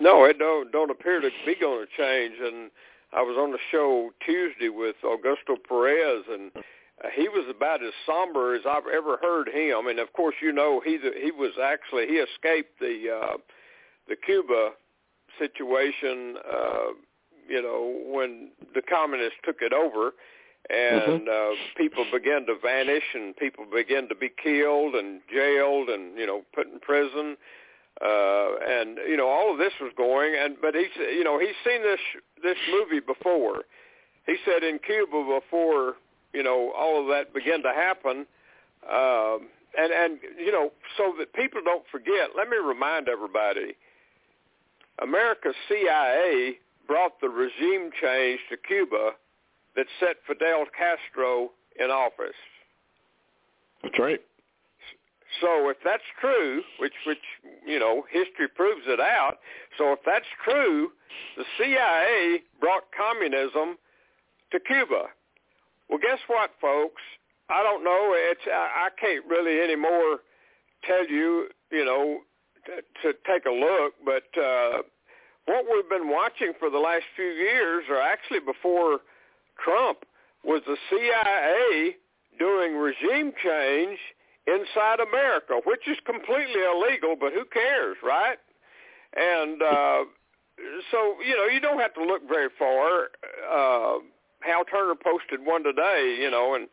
No, 0.00 0.24
it 0.24 0.38
don't 0.38 0.72
don't 0.72 0.90
appear 0.90 1.20
to 1.20 1.30
be 1.46 1.54
going 1.60 1.86
to 1.86 2.02
change. 2.02 2.34
And 2.40 2.70
I 3.12 3.22
was 3.22 3.36
on 3.38 3.52
the 3.52 3.58
show 3.70 4.10
Tuesday 4.26 4.70
with 4.70 4.96
Augusto 5.04 5.56
Perez, 5.68 6.24
and 6.28 6.50
he 7.14 7.28
was 7.28 7.46
about 7.48 7.82
as 7.84 7.92
somber 8.04 8.54
as 8.54 8.62
I've 8.68 8.88
ever 8.92 9.18
heard 9.18 9.48
him. 9.48 9.86
And 9.86 10.00
of 10.00 10.12
course, 10.14 10.34
you 10.42 10.52
know, 10.52 10.80
he 10.84 10.98
he 10.98 11.30
was 11.30 11.52
actually 11.62 12.06
he 12.08 12.14
escaped 12.14 12.80
the 12.80 13.20
uh, 13.22 13.36
the 14.08 14.16
Cuba 14.16 14.70
situation. 15.38 16.36
Uh, 16.38 16.92
you 17.48 17.60
know, 17.60 18.00
when 18.06 18.50
the 18.74 18.82
communists 18.82 19.38
took 19.44 19.56
it 19.60 19.72
over, 19.72 20.12
and 20.70 21.22
mm-hmm. 21.22 21.28
uh, 21.28 21.56
people 21.76 22.06
began 22.10 22.46
to 22.46 22.56
vanish, 22.62 23.04
and 23.14 23.36
people 23.36 23.66
began 23.70 24.08
to 24.08 24.14
be 24.14 24.30
killed 24.42 24.94
and 24.94 25.20
jailed, 25.32 25.90
and 25.90 26.16
you 26.18 26.26
know, 26.26 26.42
put 26.54 26.66
in 26.66 26.80
prison 26.80 27.36
uh, 28.02 28.56
and 28.66 28.98
you 29.08 29.16
know 29.16 29.28
all 29.28 29.52
of 29.52 29.58
this 29.58 29.72
was 29.80 29.92
going, 29.96 30.34
and 30.36 30.56
but 30.60 30.74
he's 30.74 30.90
you 30.96 31.22
know 31.22 31.38
he's 31.38 31.54
seen 31.64 31.82
this 31.82 32.00
this 32.42 32.56
movie 32.70 33.00
before. 33.00 33.62
He 34.26 34.36
said 34.44 34.64
in 34.64 34.80
Cuba 34.80 35.40
before 35.40 35.94
you 36.32 36.42
know 36.42 36.72
all 36.76 37.00
of 37.00 37.08
that 37.08 37.32
began 37.32 37.62
to 37.62 37.72
happen, 37.72 38.26
um, 38.90 39.46
and 39.78 39.92
and 39.92 40.18
you 40.38 40.50
know 40.50 40.72
so 40.96 41.14
that 41.18 41.32
people 41.34 41.60
don't 41.64 41.84
forget. 41.90 42.30
Let 42.36 42.48
me 42.48 42.56
remind 42.56 43.08
everybody: 43.08 43.76
America's 45.02 45.54
CIA 45.68 46.58
brought 46.86 47.20
the 47.20 47.28
regime 47.28 47.90
change 48.00 48.40
to 48.50 48.56
Cuba 48.56 49.12
that 49.76 49.86
set 49.98 50.16
Fidel 50.26 50.64
Castro 50.76 51.50
in 51.78 51.90
office. 51.90 52.36
That's 53.82 53.98
right. 53.98 54.20
So 55.40 55.68
if 55.68 55.78
that's 55.84 56.04
true, 56.20 56.62
which 56.78 56.92
which 57.06 57.18
you 57.66 57.78
know 57.78 58.04
history 58.10 58.48
proves 58.54 58.82
it 58.86 59.00
out. 59.00 59.38
So 59.78 59.92
if 59.92 59.98
that's 60.06 60.26
true, 60.44 60.90
the 61.36 61.44
CIA 61.58 62.42
brought 62.60 62.84
communism 62.96 63.76
to 64.52 64.60
Cuba. 64.60 65.06
Well, 65.88 65.98
guess 66.00 66.20
what, 66.28 66.50
folks? 66.60 67.02
I 67.50 67.62
don't 67.62 67.82
know. 67.82 68.12
It's 68.14 68.40
I, 68.46 68.86
I 68.86 68.88
can't 69.00 69.24
really 69.28 69.60
anymore 69.60 70.20
tell 70.84 71.06
you, 71.08 71.48
you 71.72 71.84
know, 71.84 72.20
to, 72.66 73.12
take 73.26 73.46
a 73.46 73.50
look. 73.50 73.94
But 74.04 74.28
uh, 74.40 74.82
what 75.46 75.64
we've 75.70 75.88
been 75.88 76.08
watching 76.10 76.52
for 76.58 76.70
the 76.70 76.78
last 76.78 77.04
few 77.16 77.26
years, 77.26 77.84
or 77.88 78.00
actually 78.00 78.40
before 78.40 79.00
Trump, 79.62 80.04
was 80.44 80.62
the 80.66 80.76
CIA 80.90 81.96
doing 82.38 82.76
regime 82.76 83.32
change 83.42 83.98
inside 84.46 85.00
America, 85.00 85.60
which 85.64 85.88
is 85.88 85.96
completely 86.04 86.60
illegal, 86.62 87.16
but 87.18 87.32
who 87.32 87.44
cares, 87.46 87.96
right? 88.02 88.38
And 89.16 89.62
uh, 89.62 90.04
so, 90.90 91.16
you 91.26 91.36
know, 91.36 91.46
you 91.46 91.60
don't 91.60 91.78
have 91.80 91.94
to 91.94 92.04
look 92.04 92.28
very 92.28 92.48
far. 92.58 93.08
Uh, 93.50 93.98
Hal 94.40 94.64
Turner 94.64 94.94
posted 94.94 95.44
one 95.44 95.64
today, 95.64 96.18
you 96.20 96.30
know, 96.30 96.54
and 96.54 96.68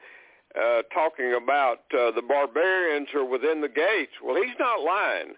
uh, 0.56 0.82
talking 0.94 1.34
about 1.34 1.84
uh, 1.94 2.12
the 2.12 2.22
barbarians 2.22 3.08
are 3.14 3.24
within 3.24 3.62
the 3.62 3.70
gates. 3.70 4.12
Well, 4.24 4.36
he's 4.36 4.58
not 4.60 4.82
lying. 4.82 5.34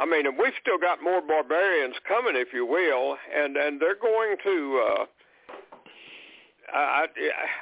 I 0.00 0.06
mean, 0.06 0.24
we've 0.38 0.56
still 0.60 0.78
got 0.78 1.02
more 1.02 1.20
barbarians 1.20 1.94
coming, 2.08 2.32
if 2.34 2.54
you 2.54 2.64
will, 2.64 3.18
and 3.36 3.56
and 3.56 3.78
they're 3.78 4.00
going 4.00 4.36
to 4.42 4.82
uh, 4.88 5.04
I 6.72 7.06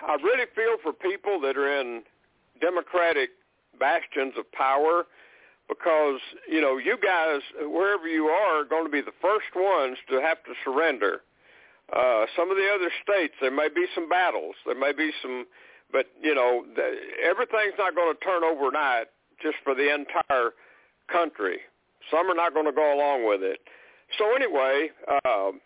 I 0.07 0.15
really 0.23 0.47
feel 0.55 0.77
for 0.83 0.93
people 0.93 1.41
that 1.41 1.57
are 1.57 1.81
in 1.81 2.03
democratic 2.61 3.31
bastions 3.81 4.35
of 4.39 4.51
power 4.53 5.07
because 5.69 6.21
you 6.49 6.61
know 6.61 6.79
you 6.79 6.97
guys 7.03 7.41
wherever 7.61 8.07
you 8.07 8.27
are 8.27 8.61
are 8.61 8.65
going 8.65 8.85
to 8.85 8.91
be 8.91 9.01
the 9.01 9.19
first 9.21 9.51
ones 9.57 9.99
to 10.09 10.21
have 10.21 10.39
to 10.45 10.53
surrender. 10.65 11.23
Uh, 11.93 12.27
some 12.37 12.51
of 12.51 12.57
the 12.57 12.69
other 12.73 12.91
states 13.03 13.35
there 13.41 13.51
may 13.51 13.69
be 13.69 13.87
some 13.95 14.09
battles, 14.09 14.55
there 14.65 14.79
may 14.79 14.93
be 14.93 15.11
some, 15.23 15.45
but 15.91 16.07
you 16.23 16.35
know 16.35 16.65
everything's 17.25 17.75
not 17.79 17.97
going 17.97 18.15
to 18.15 18.25
turn 18.25 18.45
overnight 18.45 19.07
just 19.43 19.57
for 19.65 19.75
the 19.75 19.93
entire 19.93 20.53
country. 21.11 21.59
Some 22.11 22.31
are 22.31 22.35
not 22.35 22.55
going 22.55 22.67
to 22.67 22.73
go 22.73 22.95
along 22.95 23.27
with 23.27 23.43
it. 23.43 23.61
So 24.17 24.35
anyway, 24.35 24.91
um, 25.25 25.61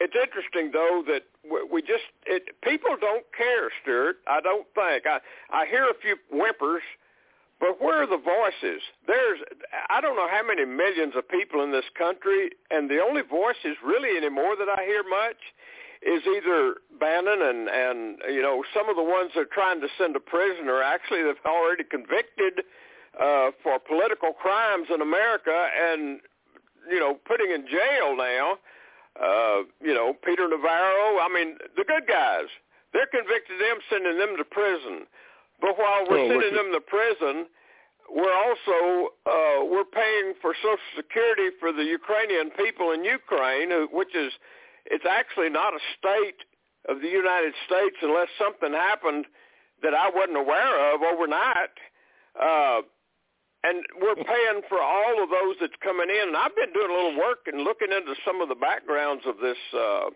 it's 0.00 0.14
interesting 0.16 0.70
though 0.72 1.02
that 1.06 1.22
we 1.70 1.82
just 1.82 2.04
it, 2.26 2.48
people 2.62 2.96
don't 3.00 3.24
care, 3.36 3.70
Stewart. 3.82 4.16
I 4.26 4.40
don't 4.40 4.66
think 4.74 5.06
I 5.06 5.20
I 5.50 5.66
hear 5.66 5.84
a 5.84 5.94
few 6.00 6.16
whimpers 6.30 6.82
but 7.60 7.76
where 7.78 8.02
are 8.02 8.06
the 8.06 8.16
voices? 8.16 8.80
There's 9.06 9.38
I 9.90 10.00
don't 10.00 10.16
know 10.16 10.28
how 10.28 10.42
many 10.42 10.64
millions 10.64 11.12
of 11.14 11.28
people 11.28 11.62
in 11.62 11.70
this 11.70 11.84
country, 11.96 12.50
and 12.70 12.88
the 12.88 13.00
only 13.00 13.20
voices 13.20 13.76
really 13.84 14.16
anymore 14.16 14.56
that 14.56 14.68
I 14.68 14.82
hear 14.84 15.04
much 15.04 15.36
is 16.00 16.22
either 16.24 16.76
Bannon 16.98 17.42
and 17.42 17.68
and 17.68 18.18
you 18.32 18.40
know 18.40 18.64
some 18.72 18.88
of 18.88 18.96
the 18.96 19.04
ones 19.04 19.32
they're 19.34 19.44
trying 19.44 19.82
to 19.82 19.88
send 19.98 20.14
to 20.14 20.20
prison 20.20 20.68
are 20.68 20.82
actually 20.82 21.22
they've 21.22 21.44
already 21.44 21.84
convicted 21.84 22.64
uh, 23.18 23.50
for 23.62 23.78
political 23.78 24.32
crimes 24.32 24.88
in 24.92 25.00
America 25.00 25.68
and 25.74 26.20
you 26.90 27.00
know 27.00 27.14
putting 27.26 27.50
in 27.50 27.66
jail 27.66 28.16
now. 28.16 28.58
Uh, 29.20 29.66
you 29.82 29.92
know 29.92 30.14
Peter 30.24 30.48
Navarro. 30.48 31.18
I 31.18 31.28
mean 31.32 31.56
the 31.76 31.84
good 31.84 32.06
guys. 32.06 32.46
They're 32.92 33.10
convicted 33.10 33.60
them, 33.60 33.78
sending 33.88 34.18
them 34.18 34.36
to 34.36 34.44
prison. 34.44 35.06
But 35.60 35.78
while 35.78 36.06
we're 36.08 36.26
well, 36.26 36.40
sending 36.40 36.54
them 36.54 36.72
to 36.72 36.80
prison, 36.80 37.46
we're 38.10 38.34
also 38.34 39.14
uh, 39.26 39.64
we're 39.64 39.86
paying 39.86 40.34
for 40.42 40.54
Social 40.54 40.90
Security 40.96 41.54
for 41.60 41.72
the 41.72 41.84
Ukrainian 41.84 42.50
people 42.50 42.90
in 42.90 43.04
Ukraine, 43.04 43.70
which 43.92 44.14
is 44.14 44.32
it's 44.86 45.04
actually 45.06 45.50
not 45.50 45.74
a 45.74 45.82
state 45.98 46.42
of 46.88 47.00
the 47.02 47.08
United 47.08 47.54
States 47.66 47.96
unless 48.02 48.28
something 48.38 48.72
happened 48.72 49.26
that 49.82 49.94
I 49.94 50.10
wasn't 50.10 50.38
aware 50.38 50.94
of 50.94 51.02
overnight. 51.02 51.76
Uh, 52.34 52.82
and 53.62 53.84
we're 54.00 54.16
paying 54.16 54.62
for 54.68 54.80
all 54.80 55.22
of 55.22 55.28
those 55.28 55.56
that's 55.60 55.76
coming 55.82 56.08
in. 56.08 56.28
And 56.28 56.36
I've 56.36 56.56
been 56.56 56.72
doing 56.72 56.90
a 56.90 56.94
little 56.94 57.18
work 57.18 57.44
and 57.46 57.62
looking 57.62 57.92
into 57.92 58.14
some 58.24 58.40
of 58.40 58.48
the 58.48 58.54
backgrounds 58.54 59.24
of 59.26 59.36
this 59.42 59.60
uh, 59.74 60.08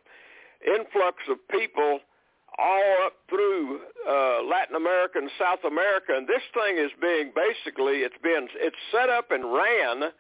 influx 0.65 1.19
of 1.29 1.37
people 1.49 2.01
all 2.59 2.95
up 3.05 3.15
through 3.29 3.81
uh, 4.09 4.43
Latin 4.45 4.77
America 4.77 5.19
and 5.19 5.31
South 5.39 5.65
America, 5.67 6.15
and 6.15 6.29
this 6.29 6.43
thing 6.55 6.79
is 6.79 6.91
being 7.01 7.33
basically 7.35 8.07
it's 8.07 8.19
been 8.23 8.47
it's 8.55 8.77
set 8.93 9.11
up 9.11 9.31
and 9.31 9.53
ran 9.53 10.13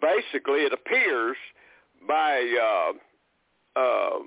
basically 0.00 0.60
it 0.60 0.72
appears 0.72 1.36
by 2.06 2.44
uh, 2.60 3.80
uh, 3.80 4.18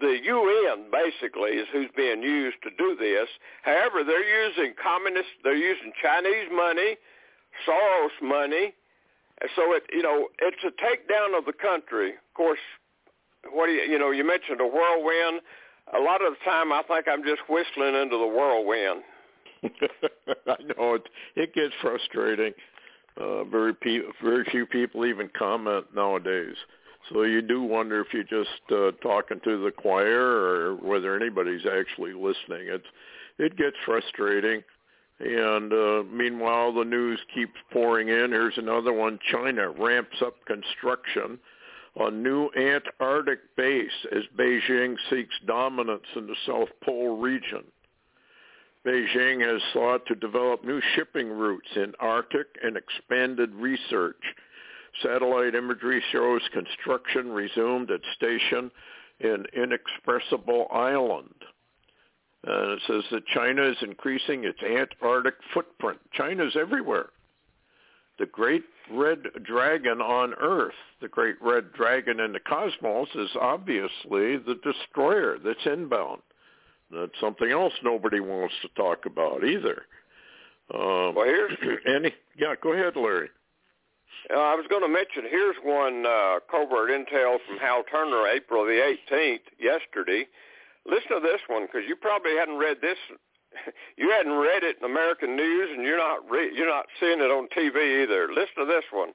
the 0.00 0.18
UN 0.22 0.90
basically 0.90 1.58
is 1.58 1.66
who's 1.72 1.90
being 1.96 2.22
used 2.22 2.56
to 2.62 2.70
do 2.78 2.96
this. 2.98 3.28
However, 3.62 4.04
they're 4.04 4.46
using 4.46 4.74
communist, 4.80 5.28
they're 5.42 5.56
using 5.56 5.92
Chinese 6.00 6.48
money, 6.52 6.96
Soros 7.66 8.14
money, 8.22 8.74
and 9.40 9.50
so 9.56 9.72
it 9.74 9.84
you 9.92 10.02
know 10.02 10.28
it's 10.40 10.62
a 10.64 10.72
takedown 10.82 11.36
of 11.36 11.44
the 11.44 11.52
country. 11.52 12.10
Of 12.10 12.34
course, 12.34 12.58
what 13.50 13.66
do 13.66 13.72
you 13.72 13.82
you 13.82 13.98
know 13.98 14.10
you 14.10 14.26
mentioned 14.26 14.60
a 14.60 14.66
whirlwind 14.66 15.40
a 15.92 16.00
lot 16.00 16.24
of 16.24 16.32
the 16.32 16.50
time 16.50 16.72
I 16.72 16.82
think 16.82 17.06
I'm 17.08 17.22
just 17.22 17.42
whistling 17.48 17.94
into 17.94 18.16
the 18.16 18.26
whirlwind. 18.26 19.02
I 19.64 20.56
know 20.76 20.94
it. 20.94 21.08
It 21.36 21.54
gets 21.54 21.74
frustrating. 21.80 22.52
Uh, 23.20 23.44
very 23.44 23.74
pe- 23.74 24.00
very 24.22 24.44
few 24.50 24.66
people 24.66 25.06
even 25.06 25.30
comment 25.38 25.86
nowadays. 25.94 26.56
So 27.12 27.22
you 27.22 27.42
do 27.42 27.62
wonder 27.62 28.00
if 28.00 28.08
you're 28.12 28.24
just 28.24 28.72
uh, 28.72 28.92
talking 29.02 29.40
to 29.44 29.62
the 29.62 29.70
choir 29.70 30.20
or 30.20 30.74
whether 30.76 31.14
anybody's 31.14 31.66
actually 31.66 32.12
listening. 32.12 32.68
It's 32.68 32.86
it 33.38 33.56
gets 33.56 33.76
frustrating. 33.84 34.62
And 35.20 35.72
uh, 35.72 36.02
meanwhile, 36.12 36.72
the 36.72 36.84
news 36.84 37.20
keeps 37.34 37.54
pouring 37.72 38.08
in. 38.08 38.30
Here's 38.30 38.58
another 38.58 38.92
one. 38.92 39.18
China 39.30 39.70
ramps 39.70 40.16
up 40.22 40.34
construction 40.46 41.38
a 41.96 42.10
new 42.10 42.50
Antarctic 42.56 43.54
base 43.56 44.06
as 44.10 44.22
Beijing 44.36 44.96
seeks 45.10 45.34
dominance 45.46 46.06
in 46.16 46.26
the 46.26 46.36
South 46.46 46.68
Pole 46.82 47.18
region. 47.18 47.62
Beijing 48.84 49.40
has 49.40 49.62
sought 49.72 50.04
to 50.06 50.14
develop 50.16 50.64
new 50.64 50.80
shipping 50.94 51.28
routes 51.28 51.68
in 51.76 51.92
Arctic 52.00 52.46
and 52.62 52.76
expanded 52.76 53.54
research. 53.54 54.20
Satellite 55.02 55.54
imagery 55.54 56.02
shows 56.12 56.42
construction 56.52 57.30
resumed 57.30 57.90
at 57.90 58.00
station 58.16 58.70
in 59.20 59.44
Inexpressible 59.54 60.66
Island. 60.72 61.34
And 62.46 62.72
it 62.72 62.80
says 62.86 63.04
that 63.10 63.26
China 63.26 63.62
is 63.62 63.76
increasing 63.80 64.44
its 64.44 64.62
Antarctic 64.62 65.34
footprint. 65.52 65.98
China's 66.12 66.54
everywhere. 66.58 67.06
The 68.18 68.26
great 68.26 68.64
red 68.92 69.24
dragon 69.44 70.00
on 70.00 70.34
Earth, 70.34 70.74
the 71.00 71.08
great 71.08 71.36
red 71.40 71.72
dragon 71.72 72.20
in 72.20 72.32
the 72.32 72.40
cosmos, 72.40 73.08
is 73.14 73.30
obviously 73.40 74.36
the 74.36 74.60
destroyer 74.62 75.38
that's 75.42 75.66
inbound. 75.66 76.20
That's 76.90 77.18
something 77.20 77.50
else 77.50 77.72
nobody 77.82 78.20
wants 78.20 78.54
to 78.62 78.68
talk 78.76 79.06
about 79.06 79.42
either. 79.42 79.82
Um, 80.72 81.14
well, 81.14 81.24
here's 81.24 81.52
any 81.86 82.12
yeah. 82.38 82.54
Go 82.62 82.72
ahead, 82.72 82.94
Larry. 82.96 83.30
Uh, 84.32 84.38
I 84.38 84.54
was 84.54 84.66
going 84.70 84.82
to 84.82 84.88
mention 84.88 85.24
here's 85.28 85.56
one 85.62 86.06
uh, 86.06 86.38
covert 86.50 86.90
intel 86.90 87.38
from 87.46 87.58
Hal 87.58 87.82
Turner, 87.90 88.26
April 88.28 88.64
the 88.64 88.94
18th, 89.12 89.40
yesterday. 89.58 90.26
Listen 90.86 91.16
to 91.16 91.20
this 91.20 91.40
one 91.48 91.66
because 91.66 91.88
you 91.88 91.96
probably 91.96 92.36
hadn't 92.36 92.58
read 92.58 92.78
this 92.80 92.98
you 93.96 94.10
hadn't 94.10 94.32
read 94.32 94.62
it 94.62 94.76
in 94.78 94.84
American 94.84 95.36
news, 95.36 95.70
and 95.72 95.82
you're 95.82 95.98
not 95.98 96.28
re- 96.28 96.52
you're 96.54 96.68
not 96.68 96.86
seeing 97.00 97.20
it 97.20 97.30
on 97.30 97.48
TV 97.56 98.02
either. 98.02 98.28
Listen 98.28 98.56
to 98.60 98.66
this 98.66 98.84
one, 98.92 99.10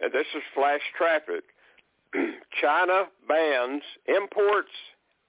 and 0.00 0.12
this 0.12 0.26
is 0.34 0.42
flash 0.54 0.80
traffic. 0.96 1.44
China 2.60 3.04
bans 3.28 3.82
imports 4.06 4.70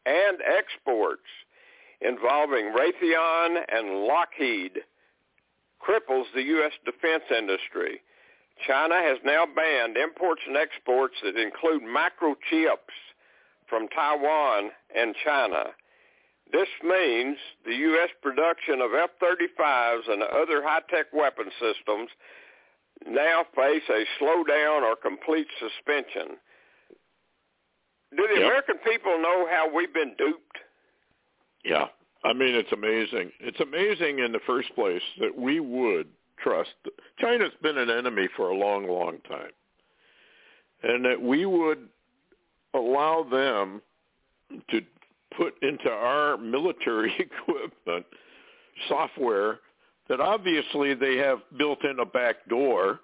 and 0.05 0.37
exports 0.45 1.27
involving 2.01 2.73
Raytheon 2.73 3.57
and 3.71 4.05
Lockheed 4.05 4.81
cripples 5.81 6.25
the 6.33 6.43
U.S. 6.43 6.73
defense 6.83 7.23
industry. 7.35 8.01
China 8.65 8.95
has 8.95 9.17
now 9.25 9.45
banned 9.45 9.97
imports 9.97 10.41
and 10.47 10.55
exports 10.55 11.15
that 11.23 11.37
include 11.37 11.81
microchips 11.83 12.95
from 13.69 13.87
Taiwan 13.89 14.71
and 14.95 15.15
China. 15.23 15.65
This 16.51 16.67
means 16.83 17.37
the 17.65 17.73
U.S. 17.73 18.09
production 18.21 18.81
of 18.81 18.91
F-35s 18.93 20.11
and 20.11 20.21
other 20.23 20.61
high-tech 20.63 21.07
weapon 21.13 21.45
systems 21.59 22.09
now 23.07 23.45
face 23.55 23.83
a 23.89 24.05
slowdown 24.21 24.83
or 24.83 24.95
complete 24.95 25.47
suspension. 25.59 26.37
Do 28.15 28.27
the 28.27 28.39
yep. 28.39 28.45
American 28.45 28.77
people 28.85 29.19
know 29.19 29.47
how 29.49 29.73
we've 29.73 29.93
been 29.93 30.13
duped? 30.17 30.57
Yeah. 31.63 31.87
I 32.23 32.33
mean, 32.33 32.55
it's 32.55 32.71
amazing. 32.71 33.31
It's 33.39 33.59
amazing 33.59 34.19
in 34.19 34.31
the 34.31 34.39
first 34.45 34.73
place 34.75 35.01
that 35.19 35.37
we 35.37 35.59
would 35.59 36.07
trust. 36.41 36.73
China's 37.19 37.51
been 37.61 37.77
an 37.77 37.89
enemy 37.89 38.27
for 38.35 38.49
a 38.49 38.55
long, 38.55 38.87
long 38.87 39.17
time. 39.27 39.51
And 40.83 41.05
that 41.05 41.21
we 41.21 41.45
would 41.45 41.89
allow 42.75 43.25
them 43.29 43.81
to 44.69 44.81
put 45.37 45.53
into 45.61 45.89
our 45.89 46.37
military 46.37 47.13
equipment 47.19 48.05
software 48.87 49.59
that 50.07 50.19
obviously 50.19 50.93
they 50.93 51.17
have 51.17 51.39
built 51.57 51.83
in 51.83 51.99
a 51.99 52.05
back 52.05 52.47
door 52.47 52.99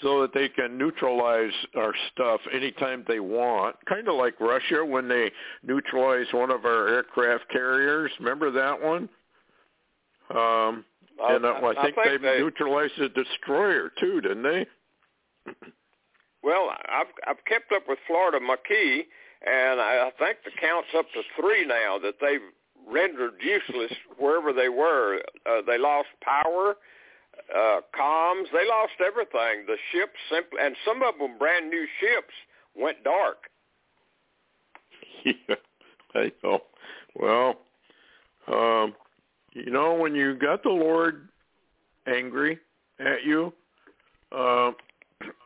so 0.00 0.22
that 0.22 0.32
they 0.34 0.48
can 0.48 0.76
neutralize 0.78 1.52
our 1.76 1.92
stuff 2.12 2.40
anytime 2.52 3.04
they 3.06 3.20
want. 3.20 3.76
Kind 3.86 4.08
of 4.08 4.14
like 4.14 4.40
Russia 4.40 4.84
when 4.84 5.06
they 5.06 5.30
neutralized 5.62 6.32
one 6.32 6.50
of 6.50 6.64
our 6.64 6.88
aircraft 6.88 7.48
carriers. 7.50 8.10
Remember 8.18 8.50
that 8.50 8.82
one? 8.82 9.08
Um, 10.30 10.84
and 11.22 11.46
I, 11.46 11.50
I, 11.50 11.60
think, 11.60 11.78
I 11.78 11.82
think 11.82 12.22
they, 12.22 12.28
they 12.28 12.38
neutralized 12.38 12.98
a 12.98 13.08
destroyer 13.10 13.92
too, 14.00 14.20
didn't 14.20 14.42
they? 14.42 14.66
Well, 16.42 16.70
I've 16.88 17.06
I've 17.26 17.44
kept 17.44 17.72
up 17.72 17.84
with 17.88 17.98
Florida 18.06 18.38
Maquis, 18.40 19.04
and 19.46 19.80
I 19.80 20.10
think 20.18 20.38
the 20.44 20.50
count's 20.60 20.88
up 20.96 21.06
to 21.14 21.22
three 21.40 21.64
now 21.66 21.98
that 21.98 22.14
they've 22.20 22.40
rendered 22.88 23.34
useless 23.40 23.92
wherever 24.18 24.52
they 24.52 24.68
were. 24.68 25.20
Uh, 25.46 25.62
they 25.66 25.78
lost 25.78 26.08
power, 26.20 26.76
uh, 27.54 27.80
comms. 27.98 28.46
They 28.52 28.66
lost 28.68 28.94
everything. 29.04 29.66
The 29.66 29.76
ships 29.92 30.18
simply, 30.30 30.58
and 30.60 30.74
some 30.84 31.02
of 31.02 31.18
them 31.18 31.38
brand 31.38 31.70
new 31.70 31.86
ships 32.00 32.34
went 32.76 33.02
dark. 33.04 33.38
Yeah, 35.24 35.54
I 36.16 36.32
know. 36.42 36.62
Well, 37.14 37.60
Um, 38.48 38.96
you 39.52 39.70
know, 39.70 39.94
when 39.94 40.16
you 40.16 40.34
got 40.34 40.64
the 40.64 40.70
Lord 40.70 41.28
angry 42.08 42.58
at 42.98 43.24
you, 43.24 43.52
uh, 44.32 44.72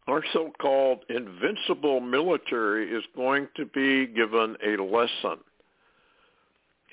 our 0.07 0.23
so-called 0.33 1.01
invincible 1.09 2.01
military 2.01 2.91
is 2.91 3.05
going 3.15 3.49
to 3.57 3.67
be 3.67 4.07
given 4.07 4.57
a 4.65 4.83
lesson. 4.83 5.39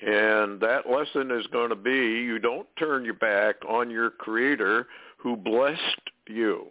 And 0.02 0.60
that 0.60 0.90
lesson 0.90 1.30
is 1.30 1.46
going 1.48 1.70
to 1.70 1.76
be 1.76 1.90
you 1.90 2.38
don't 2.38 2.66
turn 2.78 3.04
your 3.04 3.14
back 3.14 3.56
on 3.68 3.90
your 3.90 4.10
creator 4.10 4.86
who 5.18 5.36
blessed 5.36 6.10
you. 6.28 6.66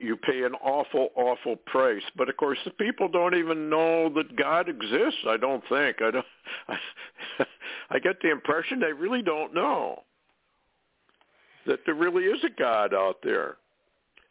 You 0.00 0.16
pay 0.16 0.42
an 0.42 0.54
awful, 0.54 1.10
awful 1.14 1.54
price. 1.66 2.02
But 2.16 2.28
of 2.28 2.36
course, 2.36 2.58
the 2.64 2.72
people 2.72 3.08
don't 3.08 3.36
even 3.36 3.70
know 3.70 4.12
that 4.14 4.34
God 4.36 4.68
exists. 4.68 5.20
I 5.28 5.36
don't 5.36 5.62
think. 5.68 6.02
I 6.02 6.10
don't. 6.10 6.26
I, 6.68 6.76
I 7.90 7.98
get 8.00 8.16
the 8.20 8.30
impression 8.30 8.80
they 8.80 8.92
really 8.92 9.22
don't 9.22 9.54
know 9.54 10.02
that 11.68 11.80
there 11.84 11.94
really 11.94 12.24
is 12.24 12.42
a 12.44 12.60
God 12.60 12.92
out 12.92 13.18
there. 13.22 13.58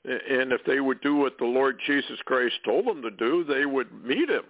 And 0.07 0.53
if 0.53 0.63
they 0.65 0.79
would 0.79 1.01
do 1.01 1.15
what 1.15 1.37
the 1.37 1.45
Lord 1.45 1.77
Jesus 1.85 2.17
Christ 2.25 2.55
told 2.63 2.87
them 2.87 3.01
to 3.01 3.11
do, 3.11 3.43
they 3.43 3.65
would 3.65 3.91
meet 4.05 4.29
him. 4.29 4.45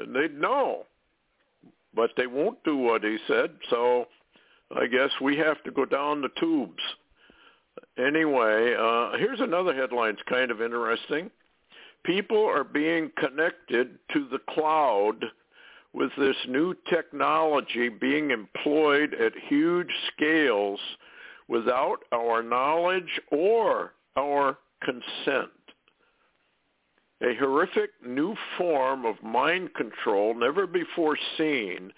And 0.00 0.14
they'd 0.14 0.38
know. 0.38 0.86
But 1.94 2.10
they 2.16 2.26
won't 2.26 2.62
do 2.64 2.76
what 2.76 3.04
he 3.04 3.16
said, 3.28 3.50
so 3.68 4.06
I 4.76 4.86
guess 4.86 5.10
we 5.20 5.36
have 5.36 5.62
to 5.64 5.70
go 5.70 5.84
down 5.84 6.20
the 6.20 6.30
tubes. 6.40 6.82
Anyway, 7.96 8.74
uh, 8.78 9.16
here's 9.18 9.40
another 9.40 9.74
headline. 9.74 10.14
It's 10.14 10.22
kind 10.28 10.50
of 10.50 10.60
interesting. 10.60 11.30
People 12.04 12.44
are 12.44 12.64
being 12.64 13.10
connected 13.18 13.98
to 14.12 14.28
the 14.30 14.38
cloud 14.50 15.24
with 15.92 16.10
this 16.18 16.36
new 16.48 16.74
technology 16.88 17.88
being 17.88 18.30
employed 18.30 19.14
at 19.14 19.32
huge 19.48 19.90
scales 20.14 20.80
without 21.48 21.98
our 22.12 22.42
knowledge 22.42 23.20
or 23.30 23.92
our 24.16 24.58
consent. 24.82 25.50
A 27.22 27.34
horrific 27.38 27.90
new 28.04 28.34
form 28.56 29.04
of 29.04 29.22
mind 29.22 29.74
control 29.74 30.34
never 30.34 30.66
before 30.66 31.18
seen 31.36 31.92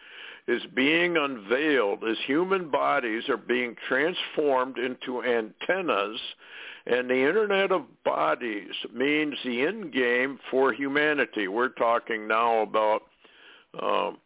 is 0.48 0.62
being 0.75 1.16
unveiled 1.16 2.03
as 2.03 2.16
human 2.27 2.68
bodies 2.70 3.29
are 3.29 3.37
being 3.37 3.77
transformed 3.88 4.79
into 4.79 5.22
antennas 5.22 6.18
and 6.87 7.09
the 7.09 7.29
Internet 7.29 7.70
of 7.70 7.83
Bodies 8.05 8.75
means 8.92 9.35
the 9.44 9.62
end 9.62 9.92
game 9.92 10.38
for 10.51 10.72
humanity. 10.72 11.46
We're 11.46 11.68
talking 11.68 12.27
now 12.27 12.62
about 12.62 13.03
um, 13.81 14.18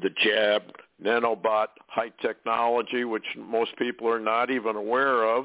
the 0.00 0.08
jab, 0.22 0.62
nanobot, 1.02 1.68
high 1.88 2.12
technology, 2.22 3.04
which 3.04 3.26
most 3.36 3.76
people 3.76 4.08
are 4.08 4.20
not 4.20 4.50
even 4.50 4.76
aware 4.76 5.24
of, 5.24 5.44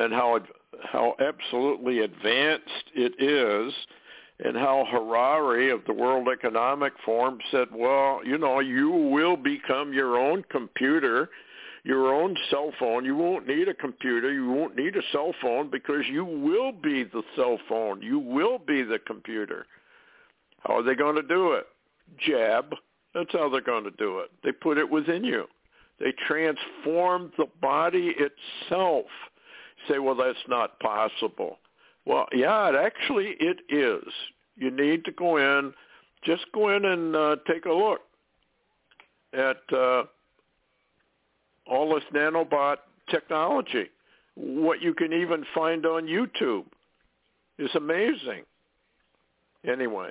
and 0.00 0.12
how 0.12 0.40
how 0.92 1.14
absolutely 1.20 2.00
advanced 2.00 2.90
it 2.94 3.12
is, 3.18 3.72
and 4.42 4.56
how 4.56 4.86
Harari 4.90 5.70
of 5.70 5.80
the 5.86 5.92
World 5.92 6.28
Economic 6.32 6.94
Forum 7.04 7.38
said, 7.50 7.68
well, 7.74 8.20
you 8.24 8.38
know, 8.38 8.60
you 8.60 8.90
will 8.90 9.36
become 9.36 9.92
your 9.92 10.18
own 10.18 10.42
computer, 10.50 11.28
your 11.84 12.14
own 12.14 12.34
cell 12.50 12.72
phone. 12.78 13.04
You 13.04 13.14
won't 13.14 13.46
need 13.46 13.68
a 13.68 13.74
computer. 13.74 14.32
You 14.32 14.48
won't 14.50 14.76
need 14.76 14.96
a 14.96 15.02
cell 15.12 15.34
phone 15.42 15.70
because 15.70 16.04
you 16.10 16.24
will 16.24 16.72
be 16.72 17.04
the 17.04 17.22
cell 17.36 17.58
phone. 17.68 18.00
You 18.00 18.18
will 18.18 18.58
be 18.58 18.82
the 18.82 18.98
computer. 19.06 19.66
How 20.60 20.78
are 20.78 20.82
they 20.82 20.94
going 20.94 21.16
to 21.16 21.22
do 21.22 21.52
it? 21.52 21.66
Jab. 22.26 22.74
That's 23.14 23.32
how 23.32 23.50
they're 23.50 23.60
going 23.60 23.84
to 23.84 23.90
do 23.92 24.20
it. 24.20 24.30
They 24.42 24.52
put 24.52 24.78
it 24.78 24.88
within 24.88 25.24
you. 25.24 25.44
They 25.98 26.14
transform 26.26 27.32
the 27.36 27.46
body 27.60 28.14
itself. 28.16 29.06
Say, 29.88 29.98
well, 29.98 30.14
that's 30.14 30.38
not 30.48 30.78
possible. 30.80 31.58
Well, 32.04 32.26
yeah, 32.32 32.68
it 32.68 32.74
actually 32.74 33.36
it 33.40 33.60
is. 33.68 34.12
You 34.56 34.70
need 34.70 35.04
to 35.04 35.12
go 35.12 35.36
in, 35.36 35.72
just 36.24 36.44
go 36.52 36.74
in 36.74 36.84
and 36.84 37.16
uh, 37.16 37.36
take 37.46 37.66
a 37.66 37.72
look 37.72 38.00
at 39.32 39.76
uh, 39.76 40.04
all 41.66 41.94
this 41.94 42.04
nanobot 42.12 42.76
technology. 43.10 43.86
What 44.34 44.82
you 44.82 44.94
can 44.94 45.12
even 45.12 45.44
find 45.54 45.86
on 45.86 46.06
YouTube 46.06 46.64
is 47.58 47.70
amazing. 47.74 48.44
Anyway, 49.70 50.10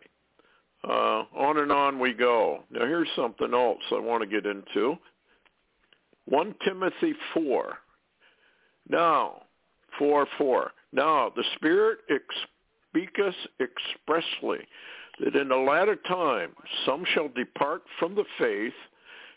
uh, 0.88 1.23
on 1.36 1.58
and 1.58 1.71
on 1.71 1.99
we 1.99 2.13
go. 2.13 2.63
Now 2.69 2.86
here's 2.86 3.08
something 3.15 3.53
else 3.53 3.79
I 3.91 3.99
want 3.99 4.21
to 4.21 4.27
get 4.27 4.45
into. 4.45 4.97
1 6.25 6.55
Timothy 6.63 7.13
4. 7.34 7.73
Now, 8.88 9.43
4, 9.99 10.25
4. 10.38 10.71
Now, 10.91 11.31
the 11.35 11.43
Spirit 11.55 11.99
speaketh 12.89 13.35
expressly 13.59 14.59
that 15.19 15.35
in 15.35 15.49
the 15.49 15.55
latter 15.55 15.95
time 15.95 16.55
some 16.85 17.05
shall 17.13 17.27
depart 17.27 17.83
from 17.99 18.15
the 18.15 18.25
faith, 18.39 18.73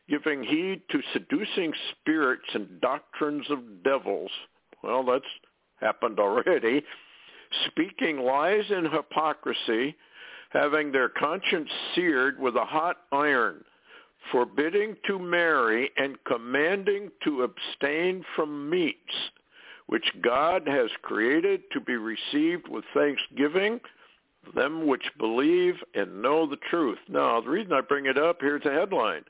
giving 0.08 0.42
heed 0.42 0.80
to 0.90 1.02
seducing 1.12 1.74
spirits 1.90 2.48
and 2.54 2.80
doctrines 2.80 3.50
of 3.50 3.82
devils. 3.82 4.30
Well, 4.82 5.04
that's 5.04 5.24
happened 5.80 6.18
already. 6.18 6.82
Speaking 7.66 8.20
lies 8.20 8.64
and 8.70 8.88
hypocrisy, 8.90 9.94
having 10.50 10.92
their 10.92 11.08
conscience 11.08 11.70
seared 11.94 12.38
with 12.38 12.56
a 12.56 12.64
hot 12.64 12.98
iron, 13.10 13.64
forbidding 14.30 14.96
to 15.06 15.18
marry 15.18 15.90
and 15.96 16.16
commanding 16.24 17.10
to 17.24 17.42
abstain 17.42 18.24
from 18.36 18.70
meats, 18.70 18.96
which 19.92 20.10
God 20.22 20.66
has 20.66 20.88
created 21.02 21.64
to 21.72 21.78
be 21.78 21.96
received 21.96 22.66
with 22.66 22.82
thanksgiving, 22.94 23.78
them 24.54 24.86
which 24.86 25.04
believe 25.18 25.74
and 25.94 26.22
know 26.22 26.46
the 26.46 26.56
truth. 26.70 26.96
Now, 27.10 27.42
the 27.42 27.50
reason 27.50 27.74
I 27.74 27.82
bring 27.82 28.06
it 28.06 28.16
up, 28.16 28.38
here's 28.40 28.64
a 28.64 28.70
headline. 28.70 29.22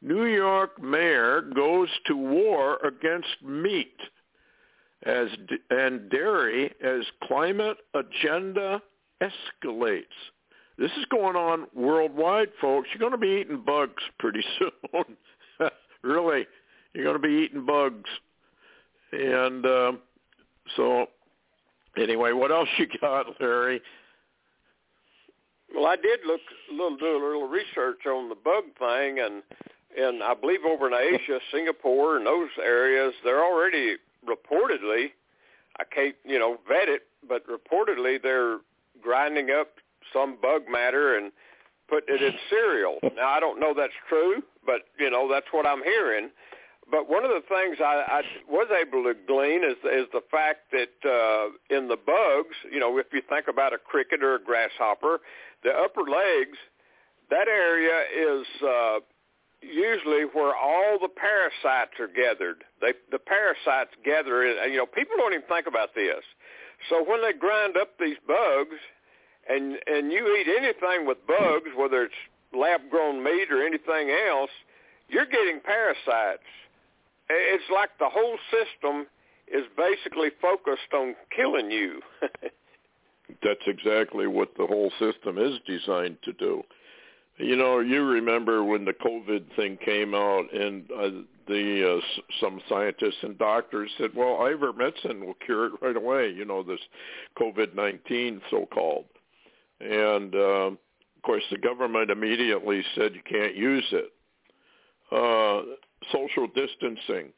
New 0.00 0.24
York 0.24 0.82
mayor 0.82 1.42
goes 1.42 1.90
to 2.06 2.16
war 2.16 2.78
against 2.82 3.28
meat 3.44 3.92
as 5.04 5.28
and 5.68 6.08
dairy 6.08 6.72
as 6.82 7.02
climate 7.24 7.76
agenda 7.92 8.80
escalates. 9.22 10.04
This 10.78 10.92
is 10.92 11.04
going 11.10 11.36
on 11.36 11.66
worldwide, 11.74 12.52
folks. 12.58 12.88
You're 12.90 13.06
going 13.06 13.12
to 13.12 13.18
be 13.18 13.42
eating 13.42 13.62
bugs 13.66 14.02
pretty 14.18 14.42
soon. 14.58 15.68
really, 16.02 16.46
you're 16.94 17.04
going 17.04 17.20
to 17.20 17.28
be 17.28 17.44
eating 17.44 17.66
bugs. 17.66 18.08
And 19.12 19.64
uh, 19.64 19.92
so, 20.76 21.06
anyway, 21.96 22.32
what 22.32 22.50
else 22.50 22.68
you 22.78 22.86
got, 23.00 23.26
Larry? 23.40 23.80
Well, 25.74 25.86
I 25.86 25.96
did 25.96 26.20
look 26.26 26.40
a 26.70 26.72
little, 26.72 26.96
do 26.96 27.06
a 27.06 27.22
little 27.24 27.48
research 27.48 28.06
on 28.06 28.28
the 28.28 28.34
bug 28.34 28.64
thing, 28.78 29.18
and 29.20 29.42
and 29.98 30.22
I 30.22 30.34
believe 30.34 30.60
over 30.68 30.88
in 30.88 30.94
Asia, 30.94 31.38
Singapore, 31.50 32.18
and 32.18 32.26
those 32.26 32.50
areas, 32.62 33.14
they're 33.24 33.42
already 33.42 33.96
reportedly, 34.26 35.12
I 35.78 35.84
can't 35.84 36.14
you 36.24 36.38
know 36.38 36.58
vet 36.68 36.88
it, 36.88 37.02
but 37.28 37.44
reportedly 37.46 38.22
they're 38.22 38.58
grinding 39.02 39.50
up 39.50 39.68
some 40.12 40.36
bug 40.40 40.62
matter 40.70 41.16
and 41.16 41.32
putting 41.88 42.14
it 42.16 42.22
in 42.22 42.34
cereal. 42.50 42.98
Now 43.14 43.28
I 43.28 43.40
don't 43.40 43.60
know 43.60 43.74
that's 43.76 43.92
true, 44.08 44.42
but 44.64 44.82
you 44.98 45.10
know 45.10 45.28
that's 45.30 45.46
what 45.52 45.66
I'm 45.66 45.82
hearing. 45.82 46.30
But 46.88 47.08
one 47.08 47.24
of 47.24 47.30
the 47.30 47.42
things 47.48 47.78
I, 47.80 48.22
I 48.22 48.22
was 48.48 48.68
able 48.70 49.02
to 49.04 49.14
glean 49.26 49.64
is 49.64 49.76
is 49.84 50.06
the 50.12 50.22
fact 50.30 50.70
that 50.70 50.94
uh, 51.02 51.76
in 51.76 51.88
the 51.88 51.96
bugs, 51.96 52.54
you 52.70 52.78
know, 52.78 52.96
if 52.98 53.06
you 53.12 53.22
think 53.28 53.48
about 53.48 53.72
a 53.72 53.78
cricket 53.78 54.22
or 54.22 54.36
a 54.36 54.42
grasshopper, 54.42 55.20
the 55.64 55.70
upper 55.70 56.02
legs, 56.02 56.58
that 57.30 57.48
area 57.48 58.04
is 58.14 58.46
uh, 58.62 58.98
usually 59.60 60.24
where 60.32 60.54
all 60.54 60.98
the 61.00 61.08
parasites 61.08 61.98
are 61.98 62.06
gathered. 62.06 62.62
They 62.80 62.94
the 63.10 63.18
parasites 63.18 63.90
gather, 64.04 64.44
in, 64.44 64.70
you 64.70 64.78
know, 64.78 64.86
people 64.86 65.16
don't 65.16 65.32
even 65.32 65.46
think 65.48 65.66
about 65.66 65.94
this. 65.94 66.22
So 66.88 67.02
when 67.02 67.20
they 67.22 67.32
grind 67.32 67.76
up 67.76 67.98
these 67.98 68.18
bugs, 68.26 68.78
and 69.48 69.78
and 69.86 70.12
you 70.12 70.36
eat 70.36 70.46
anything 70.46 71.06
with 71.06 71.18
bugs, 71.26 71.70
whether 71.76 72.04
it's 72.04 72.14
lab 72.54 72.90
grown 72.90 73.24
meat 73.24 73.50
or 73.50 73.66
anything 73.66 74.14
else, 74.30 74.50
you're 75.08 75.26
getting 75.26 75.60
parasites. 75.60 76.46
It's 77.28 77.64
like 77.72 77.90
the 77.98 78.08
whole 78.08 78.38
system 78.50 79.06
is 79.48 79.64
basically 79.76 80.28
focused 80.40 80.92
on 80.94 81.14
killing 81.34 81.70
you. 81.70 82.00
That's 83.42 83.60
exactly 83.66 84.26
what 84.26 84.50
the 84.56 84.66
whole 84.66 84.90
system 84.98 85.38
is 85.38 85.58
designed 85.66 86.18
to 86.24 86.32
do. 86.32 86.62
You 87.38 87.56
know, 87.56 87.80
you 87.80 88.02
remember 88.04 88.64
when 88.64 88.84
the 88.84 88.94
COVID 88.94 89.54
thing 89.56 89.78
came 89.84 90.14
out, 90.14 90.52
and 90.54 90.90
uh, 90.90 91.10
the 91.46 91.98
uh, 91.98 92.22
some 92.40 92.60
scientists 92.68 93.18
and 93.22 93.36
doctors 93.36 93.90
said, 93.98 94.10
"Well, 94.14 94.38
ivermectin 94.38 95.24
will 95.26 95.34
cure 95.44 95.66
it 95.66 95.72
right 95.82 95.96
away." 95.96 96.30
You 96.30 96.44
know, 96.44 96.62
this 96.62 96.80
COVID 97.38 97.74
nineteen 97.74 98.40
so-called 98.50 99.04
and 99.80 100.34
uh, 100.34 100.70
of 100.70 101.22
course, 101.22 101.42
the 101.50 101.58
government 101.58 102.10
immediately 102.10 102.82
said 102.94 103.14
you 103.14 103.22
can't 103.28 103.54
use 103.56 103.86
it. 103.92 104.12
uh, 105.12 105.62
social 106.12 106.46
distancing, 106.48 107.32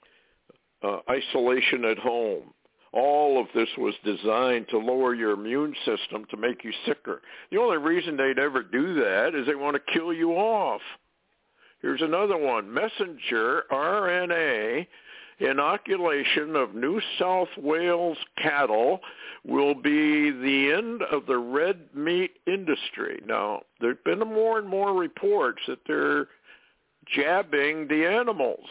uh, 0.83 0.99
isolation 1.11 1.85
at 1.85 1.99
home. 1.99 2.55
All 2.93 3.41
of 3.41 3.47
this 3.55 3.69
was 3.77 3.95
designed 4.05 4.69
to 4.71 4.79
lower 4.79 5.15
your 5.15 5.33
immune 5.33 5.75
system 5.85 6.25
to 6.31 6.37
make 6.37 6.65
you 6.65 6.73
sicker. 6.87 7.21
The 7.51 7.59
only 7.59 7.77
reason 7.77 8.17
they'd 8.17 8.39
ever 8.39 8.63
do 8.63 8.95
that 8.95 9.35
is 9.35 9.47
they 9.47 9.55
want 9.55 9.77
to 9.77 9.93
kill 9.93 10.13
you 10.13 10.33
off. 10.33 10.81
Here's 11.83 12.03
another 12.03 12.37
one. 12.37 12.73
Messenger 12.73 13.65
RNA 13.71 14.87
inoculation 15.41 16.57
of 16.57 16.75
New 16.75 17.01
South 17.19 17.49
Wales 17.57 18.19
cattle 18.43 19.01
will 19.45 19.75
be 19.75 20.31
the 20.31 20.73
end 20.77 21.03
of 21.03 21.27
the 21.27 21.39
red 21.39 21.79
meat 21.95 22.33
industry. 22.47 23.21
Now, 23.27 23.63
there 23.81 23.91
have 23.91 24.05
been 24.05 24.19
more 24.21 24.59
and 24.59 24.69
more 24.69 24.95
reports 24.95 25.61
that 25.69 25.79
they're 25.87 26.29
jabbing 27.15 27.89
the 27.89 28.07
animals. 28.07 28.67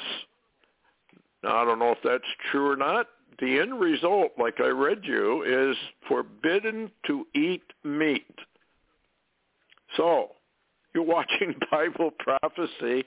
Now, 1.44 1.58
I 1.58 1.66
don't 1.66 1.80
know 1.80 1.92
if 1.92 2.00
that's 2.04 2.24
true 2.52 2.70
or 2.70 2.76
not. 2.76 3.08
The 3.40 3.60
end 3.60 3.80
result, 3.80 4.32
like 4.40 4.60
I 4.60 4.68
read 4.68 5.02
you, 5.04 5.44
is 5.44 5.78
forbidden 6.08 6.92
to 7.06 7.28
eat 7.36 7.64
meat. 7.84 8.26
So, 9.96 10.32
you're 10.94 11.04
watching 11.06 11.56
Bible 11.72 12.12
prophecy 12.18 13.06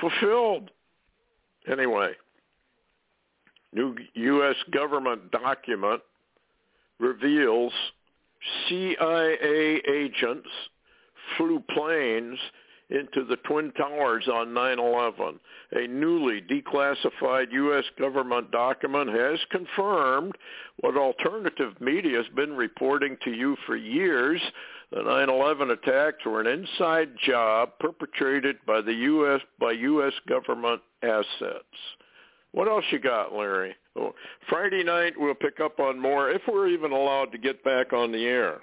fulfilled. 0.00 0.70
Anyway, 1.70 2.12
new 3.72 3.94
U.S. 4.14 4.56
government 4.72 5.30
document 5.30 6.02
reveals 6.98 7.72
CIA 8.68 9.80
agents 9.88 10.48
flew 11.36 11.62
planes 11.72 12.38
into 12.92 13.24
the 13.24 13.36
Twin 13.48 13.72
Towers 13.72 14.28
on 14.28 14.48
9-11. 14.48 15.38
A 15.72 15.86
newly 15.86 16.42
declassified 16.42 17.50
U.S. 17.52 17.84
government 17.98 18.50
document 18.50 19.10
has 19.10 19.38
confirmed 19.50 20.36
what 20.80 20.96
alternative 20.96 21.80
media 21.80 22.18
has 22.18 22.26
been 22.36 22.54
reporting 22.54 23.16
to 23.24 23.30
you 23.32 23.56
for 23.66 23.76
years. 23.76 24.40
The 24.90 24.98
9-11 24.98 25.72
attacks 25.72 26.24
were 26.26 26.42
an 26.42 26.46
inside 26.46 27.10
job 27.26 27.70
perpetrated 27.80 28.56
by 28.66 28.82
the 28.82 28.92
U.S. 28.92 29.40
by 29.58 29.72
U.S. 29.72 30.12
government 30.28 30.82
assets. 31.02 31.64
What 32.52 32.68
else 32.68 32.84
you 32.90 32.98
got, 32.98 33.32
Larry? 33.32 33.74
Oh, 33.96 34.14
Friday 34.50 34.84
night 34.84 35.14
we'll 35.16 35.34
pick 35.34 35.60
up 35.60 35.80
on 35.80 35.98
more 35.98 36.30
if 36.30 36.42
we're 36.46 36.68
even 36.68 36.92
allowed 36.92 37.32
to 37.32 37.38
get 37.38 37.64
back 37.64 37.94
on 37.94 38.12
the 38.12 38.24
air. 38.24 38.60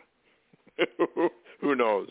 Who 1.62 1.76
knows? 1.76 2.10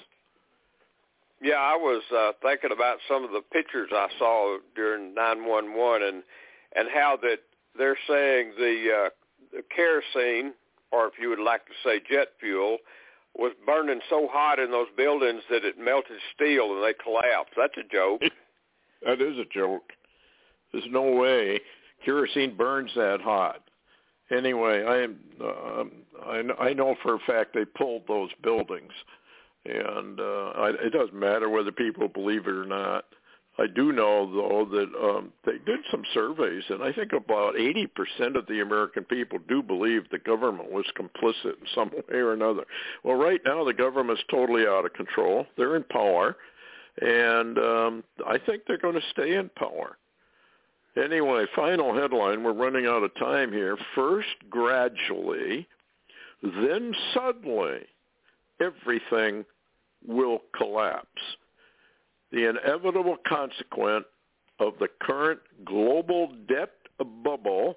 Yeah, 1.40 1.54
I 1.54 1.76
was 1.76 2.02
uh, 2.14 2.32
thinking 2.42 2.72
about 2.72 2.98
some 3.08 3.24
of 3.24 3.30
the 3.30 3.42
pictures 3.52 3.90
I 3.92 4.08
saw 4.18 4.58
during 4.74 5.14
911 5.14 6.08
and 6.08 6.22
and 6.76 6.88
how 6.92 7.18
that 7.22 7.38
they're 7.76 7.98
saying 8.08 8.52
the, 8.58 8.88
uh, 9.06 9.08
the 9.52 9.62
kerosene, 9.74 10.52
or 10.90 11.06
if 11.06 11.14
you 11.20 11.28
would 11.30 11.38
like 11.38 11.64
to 11.66 11.72
say 11.82 12.00
jet 12.10 12.28
fuel, 12.40 12.78
was 13.36 13.52
burning 13.64 14.00
so 14.10 14.28
hot 14.30 14.58
in 14.58 14.70
those 14.70 14.88
buildings 14.96 15.42
that 15.50 15.64
it 15.64 15.78
melted 15.78 16.18
steel 16.34 16.74
and 16.74 16.84
they 16.84 16.92
collapsed. 16.92 17.54
That's 17.56 17.76
a 17.78 17.88
joke. 17.90 18.20
that 19.06 19.20
is 19.20 19.38
a 19.38 19.44
joke. 19.44 19.92
There's 20.72 20.84
no 20.90 21.02
way 21.02 21.60
kerosene 22.04 22.56
burns 22.56 22.90
that 22.96 23.20
hot. 23.20 23.62
Anyway, 24.30 24.84
I 24.84 25.02
am 25.04 25.18
uh, 25.40 25.84
I, 26.26 26.68
I 26.68 26.72
know 26.74 26.96
for 27.02 27.14
a 27.14 27.18
fact 27.20 27.54
they 27.54 27.64
pulled 27.64 28.02
those 28.06 28.28
buildings 28.42 28.92
and 29.68 30.20
uh, 30.20 30.52
I, 30.56 30.68
it 30.82 30.92
doesn't 30.92 31.14
matter 31.14 31.48
whether 31.48 31.72
people 31.72 32.08
believe 32.08 32.46
it 32.46 32.54
or 32.54 32.64
not. 32.64 33.04
I 33.60 33.66
do 33.66 33.90
know 33.92 34.30
though 34.32 34.64
that 34.70 34.88
um, 35.04 35.32
they 35.44 35.58
did 35.66 35.80
some 35.90 36.04
surveys, 36.14 36.62
and 36.68 36.82
I 36.82 36.92
think 36.92 37.12
about 37.12 37.54
80% 37.54 38.36
of 38.36 38.46
the 38.46 38.60
American 38.60 39.04
people 39.04 39.38
do 39.48 39.62
believe 39.62 40.08
the 40.10 40.18
government 40.18 40.70
was 40.70 40.86
complicit 40.96 41.58
in 41.60 41.66
some 41.74 41.90
way 42.08 42.18
or 42.18 42.32
another. 42.32 42.64
Well, 43.02 43.16
right 43.16 43.40
now 43.44 43.64
the 43.64 43.74
government's 43.74 44.22
totally 44.30 44.66
out 44.66 44.86
of 44.86 44.92
control. 44.92 45.46
They're 45.56 45.76
in 45.76 45.84
power, 45.84 46.36
and 47.00 47.58
um, 47.58 48.04
I 48.26 48.38
think 48.38 48.62
they're 48.66 48.78
going 48.78 48.94
to 48.94 49.10
stay 49.10 49.34
in 49.34 49.50
power. 49.50 49.98
Anyway, 50.96 51.44
final 51.54 51.94
headline. 51.94 52.42
We're 52.42 52.52
running 52.52 52.86
out 52.86 53.02
of 53.02 53.14
time 53.16 53.52
here. 53.52 53.76
First, 53.94 54.28
gradually, 54.50 55.66
then 56.42 56.94
suddenly, 57.14 57.80
everything 58.60 59.44
will 60.06 60.40
collapse. 60.56 61.06
The 62.30 62.48
inevitable 62.48 63.16
consequence 63.26 64.04
of 64.60 64.74
the 64.78 64.88
current 65.00 65.40
global 65.64 66.32
debt 66.48 66.72
bubble 67.24 67.76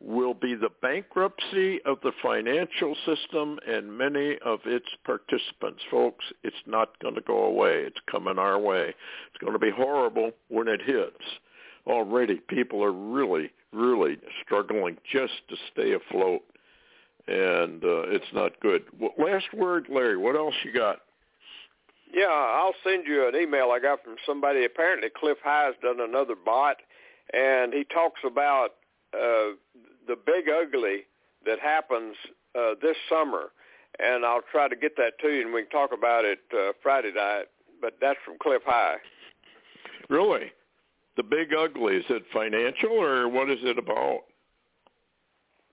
will 0.00 0.34
be 0.34 0.54
the 0.54 0.68
bankruptcy 0.82 1.80
of 1.86 1.98
the 2.02 2.12
financial 2.22 2.94
system 3.06 3.58
and 3.66 3.96
many 3.96 4.36
of 4.44 4.60
its 4.66 4.86
participants. 5.04 5.82
Folks, 5.90 6.24
it's 6.42 6.56
not 6.66 6.98
going 6.98 7.14
to 7.14 7.22
go 7.22 7.44
away. 7.44 7.82
It's 7.86 8.00
coming 8.10 8.38
our 8.38 8.58
way. 8.58 8.88
It's 8.88 9.40
going 9.40 9.54
to 9.54 9.58
be 9.58 9.70
horrible 9.70 10.32
when 10.48 10.68
it 10.68 10.82
hits. 10.82 11.24
Already 11.86 12.36
people 12.48 12.82
are 12.84 12.92
really, 12.92 13.50
really 13.72 14.18
struggling 14.44 14.98
just 15.10 15.32
to 15.48 15.56
stay 15.72 15.92
afloat, 15.92 16.42
and 17.26 17.82
uh, 17.82 18.08
it's 18.08 18.32
not 18.34 18.60
good. 18.60 18.84
Last 19.18 19.46
word, 19.54 19.86
Larry, 19.88 20.16
what 20.16 20.36
else 20.36 20.54
you 20.64 20.72
got? 20.72 20.98
Yeah, 22.12 22.26
I'll 22.26 22.74
send 22.84 23.06
you 23.06 23.28
an 23.28 23.36
email 23.36 23.70
I 23.70 23.80
got 23.80 24.02
from 24.04 24.16
somebody. 24.24 24.64
Apparently, 24.64 25.08
Cliff 25.14 25.38
High's 25.42 25.74
done 25.82 26.00
another 26.00 26.34
bot, 26.34 26.76
and 27.32 27.72
he 27.72 27.84
talks 27.84 28.20
about 28.24 28.74
uh, 29.12 29.56
the 30.06 30.16
big 30.24 30.48
ugly 30.48 31.06
that 31.44 31.58
happens 31.58 32.16
uh, 32.54 32.74
this 32.80 32.96
summer. 33.08 33.50
And 33.98 34.24
I'll 34.26 34.42
try 34.52 34.68
to 34.68 34.76
get 34.76 34.96
that 34.98 35.18
to 35.22 35.28
you, 35.28 35.42
and 35.42 35.54
we 35.54 35.62
can 35.62 35.70
talk 35.70 35.90
about 35.96 36.24
it 36.24 36.40
uh, 36.52 36.72
Friday 36.82 37.12
night. 37.14 37.46
But 37.80 37.94
that's 38.00 38.18
from 38.24 38.36
Cliff 38.40 38.62
High. 38.64 38.96
Really, 40.08 40.52
the 41.16 41.22
big 41.22 41.52
ugly 41.54 41.96
is 41.96 42.04
it 42.08 42.22
financial 42.32 42.92
or 42.92 43.28
what 43.28 43.50
is 43.50 43.58
it 43.62 43.78
about? 43.78 44.20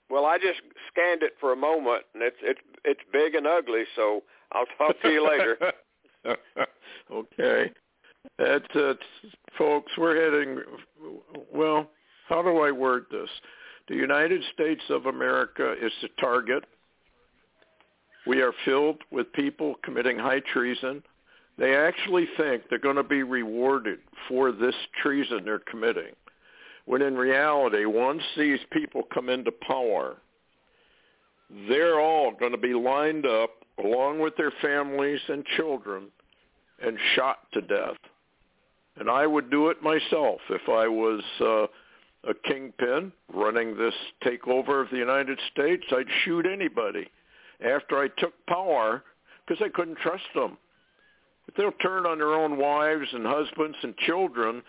Well, 0.10 0.26
I 0.26 0.38
just 0.38 0.62
scanned 0.92 1.24
it 1.24 1.34
for 1.40 1.54
a 1.54 1.56
moment, 1.56 2.04
and 2.14 2.24
it's 2.24 2.38
it's 2.42 2.60
it's 2.86 3.02
big 3.12 3.36
and 3.36 3.48
ugly. 3.48 3.84
So 3.96 4.24
I'll 4.52 4.66
talk 4.78 5.02
to 5.02 5.10
you 5.10 5.28
later. 5.28 5.58
okay. 7.12 7.72
That's 8.38 8.76
uh, 8.76 8.94
folks, 9.58 9.92
we're 9.98 10.16
heading, 10.16 10.64
well, 11.54 11.90
how 12.30 12.42
do 12.42 12.60
I 12.60 12.72
word 12.72 13.06
this? 13.12 13.30
The 13.90 13.96
United 13.96 14.42
States 14.54 14.82
of 14.90 15.08
America 15.08 15.76
is 15.82 15.92
the 16.02 16.10
target. 16.20 16.64
We 18.26 18.42
are 18.42 18.54
filled 18.64 19.02
with 19.12 19.32
people 19.34 19.76
committing 19.84 20.18
high 20.18 20.40
treason. 20.54 21.04
They 21.58 21.76
actually 21.76 22.28
think 22.38 22.64
they're 22.70 22.80
going 22.80 22.96
to 22.96 23.04
be 23.04 23.24
rewarded 23.24 24.00
for 24.28 24.52
this 24.52 24.76
treason 25.02 25.44
they're 25.44 25.60
committing. 25.60 26.14
When 26.86 27.02
in 27.02 27.16
reality, 27.16 27.86
once 27.86 28.24
these 28.38 28.60
people 28.72 29.04
come 29.14 29.30
into 29.30 29.52
power, 29.52 30.18
they're 31.68 32.00
all 32.00 32.32
going 32.32 32.52
to 32.52 32.58
be 32.58 32.74
lined 32.74 33.26
up 33.26 33.52
along 33.84 34.20
with 34.20 34.36
their 34.38 34.52
families 34.62 35.20
and 35.28 35.46
children 35.58 36.08
and 36.82 36.98
shot 37.16 37.40
to 37.54 37.62
death. 37.62 37.98
And 38.98 39.10
I 39.10 39.26
would 39.26 39.50
do 39.50 39.70
it 39.70 39.82
myself 39.82 40.40
if 40.50 40.70
I 40.70 40.88
was 40.88 41.24
uh, 41.42 41.64
a 42.30 42.34
kingpin 42.46 43.12
running 43.34 43.76
this 43.76 43.94
takeover 44.24 44.84
of 44.84 44.90
the 44.92 44.98
United 44.98 45.40
States. 45.52 45.84
I'd 45.92 46.06
shoot 46.24 46.46
anybody 46.46 47.08
after 47.66 47.98
I 47.98 48.08
took 48.18 48.34
power 48.48 49.04
because 49.46 49.64
I 49.64 49.70
couldn't 49.70 49.98
trust 49.98 50.24
them. 50.36 50.58
If 51.48 51.56
they'll 51.56 51.72
turn 51.74 52.06
on 52.06 52.20
their 52.20 52.34
own 52.34 52.58
wives 52.58 53.08
and 53.12 53.26
husbands 53.26 53.78
and 53.84 53.98
children 53.98 54.62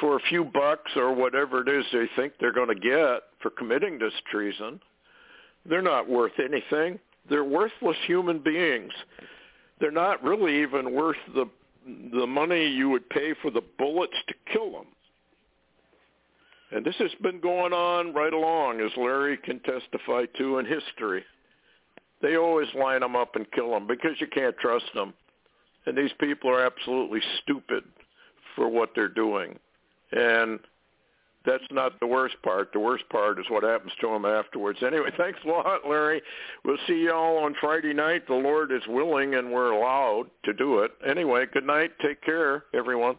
for 0.00 0.16
a 0.16 0.20
few 0.28 0.44
bucks 0.44 0.90
or 0.96 1.14
whatever 1.14 1.62
it 1.62 1.68
is 1.68 1.84
they 1.92 2.08
think 2.16 2.34
they're 2.40 2.52
going 2.52 2.68
to 2.68 2.74
get 2.74 3.22
for 3.40 3.50
committing 3.56 3.98
this 3.98 4.12
treason, 4.30 4.80
they're 5.64 5.80
not 5.82 6.08
worth 6.08 6.32
anything. 6.38 6.98
They're 7.28 7.44
worthless 7.44 7.96
human 8.06 8.38
beings. 8.38 8.92
They're 9.80 9.90
not 9.90 10.22
really 10.22 10.62
even 10.62 10.92
worth 10.92 11.16
the 11.34 11.46
the 12.12 12.26
money 12.26 12.66
you 12.66 12.90
would 12.90 13.08
pay 13.10 13.32
for 13.40 13.50
the 13.50 13.62
bullets 13.78 14.16
to 14.26 14.34
kill 14.52 14.72
them. 14.72 14.86
And 16.72 16.84
this 16.84 16.96
has 16.98 17.12
been 17.22 17.40
going 17.40 17.72
on 17.72 18.12
right 18.12 18.32
along, 18.32 18.80
as 18.80 18.90
Larry 18.96 19.36
can 19.36 19.60
testify 19.60 20.24
to 20.36 20.58
in 20.58 20.66
history. 20.66 21.24
They 22.22 22.36
always 22.36 22.66
line 22.74 23.00
them 23.00 23.14
up 23.14 23.36
and 23.36 23.50
kill 23.52 23.70
them 23.70 23.86
because 23.86 24.20
you 24.20 24.26
can't 24.26 24.56
trust 24.58 24.86
them. 24.94 25.14
And 25.86 25.96
these 25.96 26.10
people 26.18 26.50
are 26.50 26.66
absolutely 26.66 27.20
stupid 27.42 27.84
for 28.56 28.68
what 28.68 28.90
they're 28.96 29.08
doing. 29.08 29.58
And 30.10 30.58
that's 31.46 31.64
not 31.70 31.98
the 32.00 32.06
worst 32.06 32.36
part. 32.42 32.72
The 32.72 32.80
worst 32.80 33.08
part 33.08 33.38
is 33.38 33.46
what 33.48 33.62
happens 33.62 33.92
to 34.00 34.08
them 34.08 34.24
afterwards. 34.24 34.80
Anyway, 34.84 35.10
thanks 35.16 35.38
a 35.44 35.48
lot, 35.48 35.88
Larry. 35.88 36.20
We'll 36.64 36.78
see 36.86 37.00
you 37.00 37.12
all 37.12 37.38
on 37.38 37.54
Friday 37.60 37.94
night. 37.94 38.26
The 38.26 38.34
Lord 38.34 38.72
is 38.72 38.82
willing 38.88 39.36
and 39.36 39.50
we're 39.50 39.70
allowed 39.70 40.26
to 40.44 40.52
do 40.52 40.80
it. 40.80 40.90
Anyway, 41.08 41.46
good 41.52 41.66
night. 41.66 41.92
Take 42.02 42.22
care, 42.22 42.64
everyone. 42.74 43.16